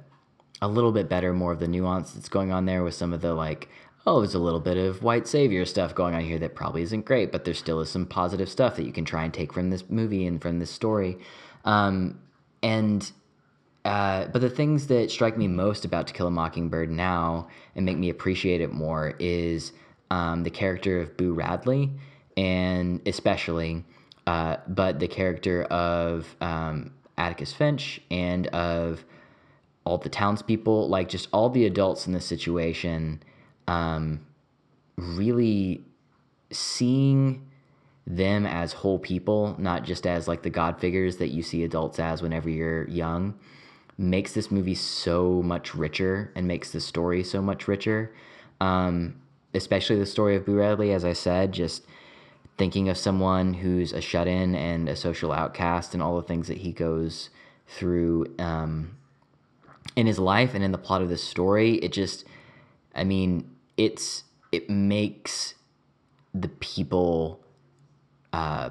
[0.63, 3.23] a little bit better, more of the nuance that's going on there with some of
[3.23, 3.69] the like,
[4.07, 7.05] oh, there's a little bit of white savior stuff going on here that probably isn't
[7.07, 9.71] great, but there still is some positive stuff that you can try and take from
[9.71, 11.19] this movie and from this story.
[11.65, 12.21] Um,
[12.63, 13.11] and
[13.85, 17.87] uh, but the things that strike me most about To Kill a Mockingbird now and
[17.87, 19.73] make me appreciate it more is
[20.11, 21.91] um, the character of Boo Radley,
[22.37, 23.85] and especially,
[24.27, 29.05] uh, but the character of um, Atticus Finch and of
[29.85, 33.23] all the townspeople, like just all the adults in this situation,
[33.67, 34.21] um,
[34.97, 35.83] really
[36.53, 37.50] seeing
[38.17, 41.99] them as whole people, not just as like the god figures that you see adults
[41.99, 43.39] as whenever you're young,
[43.97, 48.15] makes this movie so much richer and makes the story so much richer.
[48.61, 49.21] Um,
[49.55, 51.85] especially the story of Boo Radley, as I said, just
[52.59, 56.49] thinking of someone who's a shut in and a social outcast and all the things
[56.49, 57.31] that he goes
[57.67, 58.97] through um,
[59.97, 61.77] in his life and in the plot of this story.
[61.77, 62.25] It just,
[62.95, 65.55] I mean, it's, it makes
[66.35, 67.41] the people
[68.33, 68.71] uh,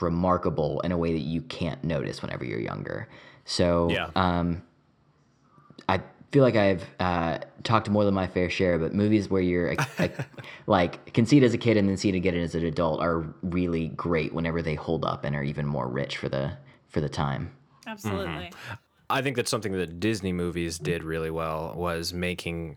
[0.00, 3.08] remarkable in a way that you can't notice whenever you're younger.
[3.44, 4.10] So, Yeah.
[4.16, 4.62] um,
[5.88, 6.00] I
[6.32, 9.76] feel like I've uh, talked more than my fair share, but movies where you're a,
[9.98, 10.10] a,
[10.66, 13.00] like can see it as a kid and then see it again as an adult
[13.00, 16.52] are really great whenever they hold up and are even more rich for the
[16.88, 17.52] for the time.
[17.86, 18.50] Absolutely.
[19.08, 22.76] I think that's something that Disney movies did really well was making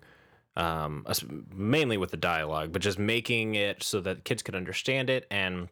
[0.56, 5.10] um us- mainly with the dialogue, but just making it so that kids could understand
[5.10, 5.70] it and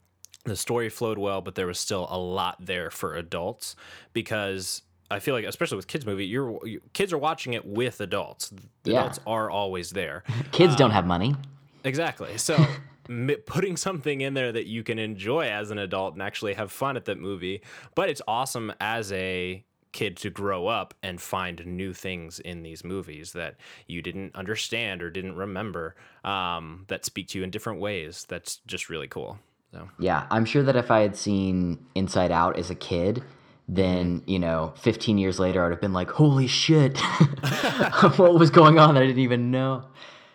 [0.47, 3.75] the story flowed well, but there was still a lot there for adults
[4.13, 4.81] because
[5.11, 8.49] I feel like, especially with kids movie, you're you, kids are watching it with adults.
[8.83, 8.99] The Yeah.
[9.01, 10.23] adults are always there.
[10.51, 11.35] Kids don't have money.
[11.83, 12.37] Exactly.
[12.37, 12.65] So
[13.45, 16.97] putting something in there that you can enjoy as an adult and actually have fun
[16.97, 17.61] at that movie,
[17.95, 22.83] but it's awesome as a kid to grow up and find new things in these
[22.83, 23.55] movies that
[23.87, 25.95] you didn't understand or didn't remember
[26.25, 28.25] um, that speak to you in different ways.
[28.27, 29.39] That's just really cool.
[29.77, 33.23] So Yeah, I'm sure that if I had seen Inside Out as a kid,
[33.67, 36.97] then you know, 15 years later, I would have been like, "Holy shit,
[38.17, 39.85] what was going on that I didn't even know."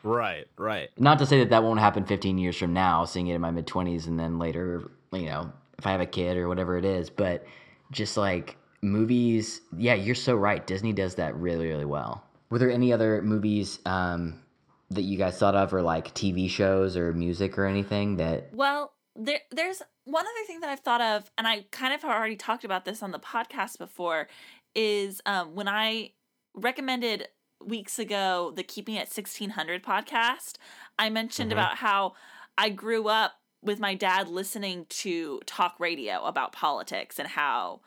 [0.05, 0.91] right, right.
[0.99, 3.51] Not to say that that won't happen 15 years from now, seeing it in my
[3.51, 6.85] mid 20s, and then later, you know, if I have a kid or whatever it
[6.85, 7.11] is.
[7.11, 7.45] But
[7.91, 10.65] just like movies, yeah, you're so right.
[10.67, 12.25] Disney does that really, really well.
[12.51, 14.43] Were there any other movies um,
[14.91, 18.53] that you guys thought of, or like TV shows or music or anything that?
[18.53, 22.37] Well, there there's one other thing that I've thought of, and I kind of already
[22.37, 24.29] talked about this on the podcast before,
[24.75, 26.13] is um, when I
[26.55, 27.29] recommended
[27.65, 30.55] weeks ago the Keeping It 1600 podcast.
[30.99, 32.15] I mentioned about how
[32.59, 33.33] I grew up
[33.63, 37.81] with my dad listening to talk radio about politics and how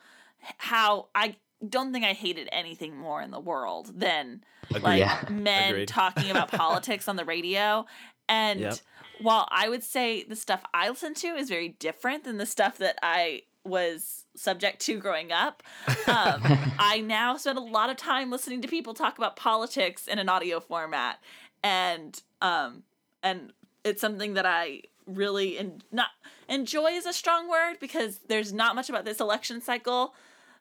[0.58, 5.22] how I don't think I hated anything more in the world than like Yeah.
[5.30, 5.88] men Agreed.
[5.88, 7.84] talking about politics on the radio.
[8.28, 8.74] And Yep.
[9.20, 12.78] While I would say the stuff I listen to is very different than the stuff
[12.78, 15.62] that I was subject to growing up,
[16.06, 16.40] um,
[16.78, 20.28] I now spend a lot of time listening to people talk about politics in an
[20.28, 21.18] audio format,
[21.64, 22.82] and um,
[23.22, 23.52] and
[23.84, 26.08] it's something that I really en- not
[26.48, 30.14] enjoy is a strong word because there's not much about this election cycle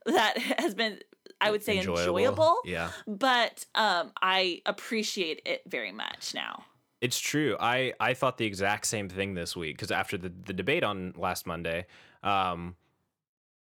[0.06, 1.00] that has been
[1.42, 2.92] I would say enjoyable, Yeah.
[3.08, 6.64] but um, I appreciate it very much now.
[7.06, 7.56] It's true.
[7.60, 11.14] I I thought the exact same thing this week because after the the debate on
[11.18, 11.86] last Monday,
[12.24, 12.76] um,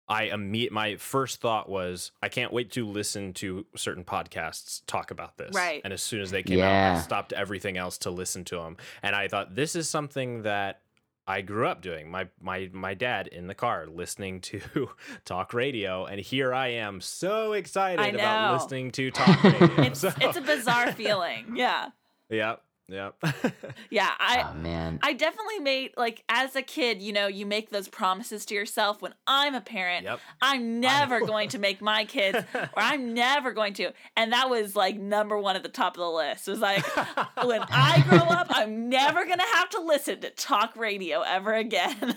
[0.09, 5.11] I imme- my first thought was I can't wait to listen to certain podcasts talk
[5.11, 5.55] about this.
[5.55, 5.82] Right.
[5.84, 8.76] And as soon as they came out, I stopped everything else to listen to them.
[9.03, 10.80] And I thought this is something that
[11.26, 12.11] I grew up doing.
[12.11, 14.89] My my my dad in the car listening to
[15.26, 19.68] talk radio, and here I am so excited about listening to talk radio.
[19.89, 21.55] It's So- it's a bizarre feeling.
[21.55, 21.91] Yeah.
[22.30, 22.62] Yep.
[22.89, 23.14] Yep.
[23.91, 24.99] Yeah, I oh man.
[25.03, 29.01] I definitely made like as a kid, you know, you make those promises to yourself
[29.03, 30.05] when I'm a parent.
[30.05, 30.20] Yep.
[30.43, 33.93] I'm never going to make my kids or I'm never going to.
[34.16, 36.49] And that was like number 1 at the top of the list.
[36.49, 36.84] It was like
[37.45, 41.55] when I grow up, I'm never going to have to listen to talk radio ever
[41.55, 42.16] again.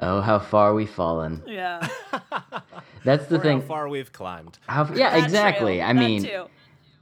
[0.00, 1.42] oh, how far we've fallen.
[1.46, 1.86] yeah.
[3.04, 3.60] That's the Or thing.
[3.60, 4.58] How far we've climbed.
[4.66, 5.76] How, yeah, That exactly.
[5.76, 6.44] too, I that mean, too.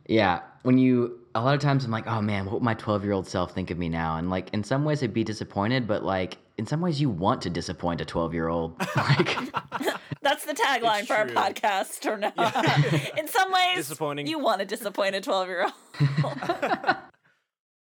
[0.06, 0.40] yeah.
[0.66, 3.12] When you a lot of times I'm like, oh man, what would my 12 year
[3.12, 4.16] old self think of me now?
[4.16, 7.42] And like, in some ways, I'd be disappointed, but like, in some ways, you want
[7.42, 8.74] to disappoint a 12 year old.
[8.96, 9.36] Like,
[10.22, 12.34] That's the tagline It's for our podcast or not.
[13.18, 14.26] In some ways, Disappointing.
[14.26, 15.72] you want to disappoint a 12-year-old.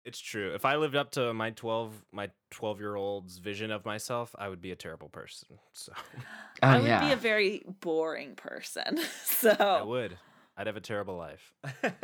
[0.05, 0.53] It's true.
[0.55, 4.47] If I lived up to my 12 my 12 year old's vision of myself, I
[4.47, 5.49] would be a terrible person.
[5.73, 6.21] So oh
[6.63, 7.05] I would yeah.
[7.05, 8.99] be a very boring person.
[9.25, 10.17] So I would.
[10.61, 11.51] I'd have a terrible life.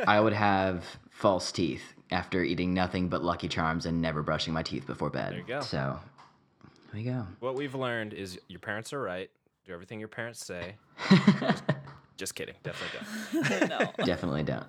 [0.00, 4.64] I would have false teeth after eating nothing but Lucky Charms and never brushing my
[4.64, 5.30] teeth before bed.
[5.30, 5.60] There you go.
[5.60, 5.96] So,
[6.92, 7.24] there you go.
[7.38, 9.30] what we've learned is your parents are right.
[9.64, 10.74] Do everything your parents say.
[12.16, 12.56] Just kidding.
[12.64, 13.68] Definitely don't.
[13.98, 14.04] no.
[14.04, 14.66] Definitely don't.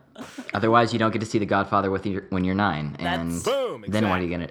[0.53, 2.95] Otherwise, you don't get to see The Godfather with your, when you're nine.
[2.99, 4.49] And That's- Boom, Then what are you gonna?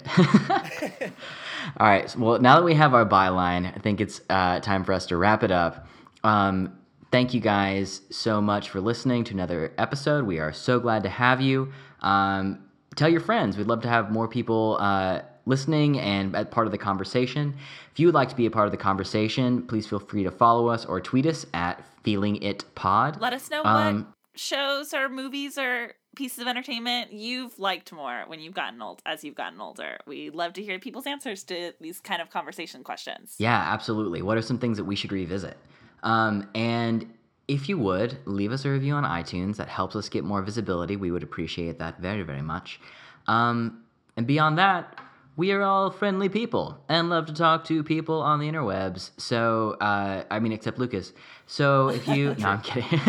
[1.79, 2.11] All right.
[2.11, 5.07] so- Well, now that we have our byline, I think it's uh, time for us
[5.07, 5.87] to wrap it up.
[6.25, 6.73] Um,
[7.11, 10.27] thank you guys so much for listening to another episode.
[10.27, 11.73] We are so glad to have you.
[12.01, 12.65] Um,
[12.97, 13.57] tell your friends.
[13.57, 17.55] We'd love to have more people uh, listening and at part of the conversation.
[17.93, 20.31] If you would like to be a part of the conversation, please feel free to
[20.31, 23.21] follow us or tweet us at Feeling It Pod.
[23.21, 24.07] Let us know Um, what
[24.37, 29.23] shows or movies or pieces of entertainment you've liked more when you've gotten old as
[29.23, 29.99] you've gotten older.
[30.07, 33.37] We love to hear people's answers to these kind of conversation questions.
[33.39, 34.23] Yeah, absolutely.
[34.23, 35.57] What are some things that we should revisit?
[36.03, 37.13] Um, and
[37.47, 39.57] if you would, leave us a review on iTunes.
[39.57, 40.97] That helps us get more visibility.
[40.97, 42.81] We would appreciate that very, very much.
[43.27, 43.85] Um,
[44.17, 44.99] and beyond that,
[45.39, 49.13] we are all friendly people and love to talk to people on the interwebs.
[49.19, 51.13] So, uh, I mean, except Lucas.
[51.47, 53.01] So, if you, no, I'm kidding.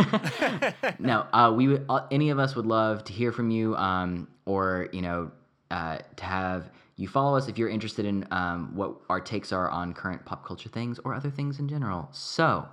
[1.00, 4.28] no, uh, we would, uh, any of us would love to hear from you, um,
[4.46, 5.32] or you know,
[5.72, 9.70] uh, to have you follow us if you're interested in um, what our takes are
[9.70, 12.10] on current pop culture things or other things in general.
[12.12, 12.68] So,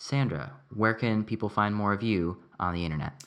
[0.00, 3.22] Sandra, where can people find more of you on the internet?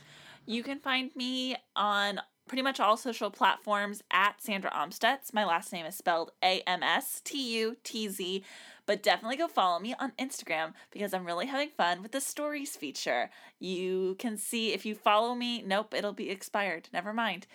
[0.47, 5.36] You can find me on pretty much all social platforms at Sandra Amstutz.
[5.36, 8.43] My last name is spelled A M S T U T Z.
[8.88, 12.76] But definitely go follow me on Instagram because I'm really having fun with the stories
[12.76, 13.30] feature.
[13.59, 16.89] You can see if you follow me, nope, it'll be expired.
[16.91, 17.45] Never mind.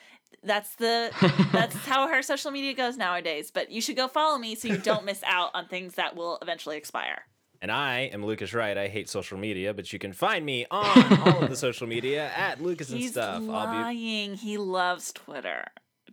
[0.44, 1.10] That's the
[1.52, 3.50] that's how her social media goes nowadays.
[3.50, 6.38] But you should go follow me so you don't miss out on things that will
[6.40, 7.24] eventually expire.
[7.60, 8.78] And I am Lucas Wright.
[8.78, 12.30] I hate social media, but you can find me on all of the social media
[12.36, 13.36] at Lucas and He's stuff.
[13.36, 14.34] I'll be lying.
[14.34, 15.64] He loves Twitter.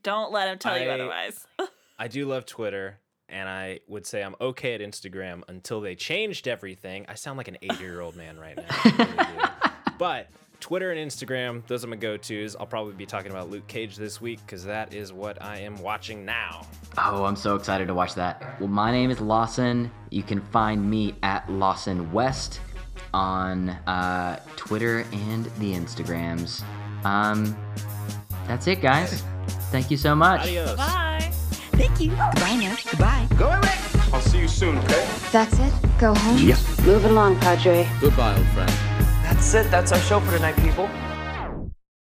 [0.02, 1.46] Don't let him tell you otherwise.
[2.00, 6.48] I do love Twitter, and I would say I'm okay at Instagram until they changed
[6.48, 7.06] everything.
[7.08, 8.92] I sound like an 80 year old man right now.
[8.98, 9.50] Really
[9.98, 10.30] but
[10.66, 12.56] Twitter and Instagram, those are my go tos.
[12.56, 15.78] I'll probably be talking about Luke Cage this week because that is what I am
[15.78, 16.66] watching now.
[16.98, 18.60] Oh, I'm so excited to watch that.
[18.60, 19.92] Well, my name is Lawson.
[20.10, 22.62] You can find me at Lawson West
[23.14, 26.64] on uh, Twitter and the Instagrams.
[27.06, 27.56] Um,
[28.48, 29.22] that's it, guys.
[29.70, 30.42] Thank you so much.
[30.42, 30.76] Adios.
[30.78, 31.30] Bye.
[31.74, 32.10] Thank you.
[32.10, 32.76] Goodbye now.
[32.90, 33.28] Goodbye.
[33.38, 33.76] Go away.
[34.12, 35.08] I'll see you soon, okay?
[35.32, 35.74] That's it.
[36.00, 36.40] Go home.
[36.40, 36.58] Yep.
[36.88, 37.88] Moving along, Padre.
[38.02, 39.05] Goodbye, old friend.
[39.46, 39.70] That's it.
[39.70, 40.90] That's our show for tonight, people.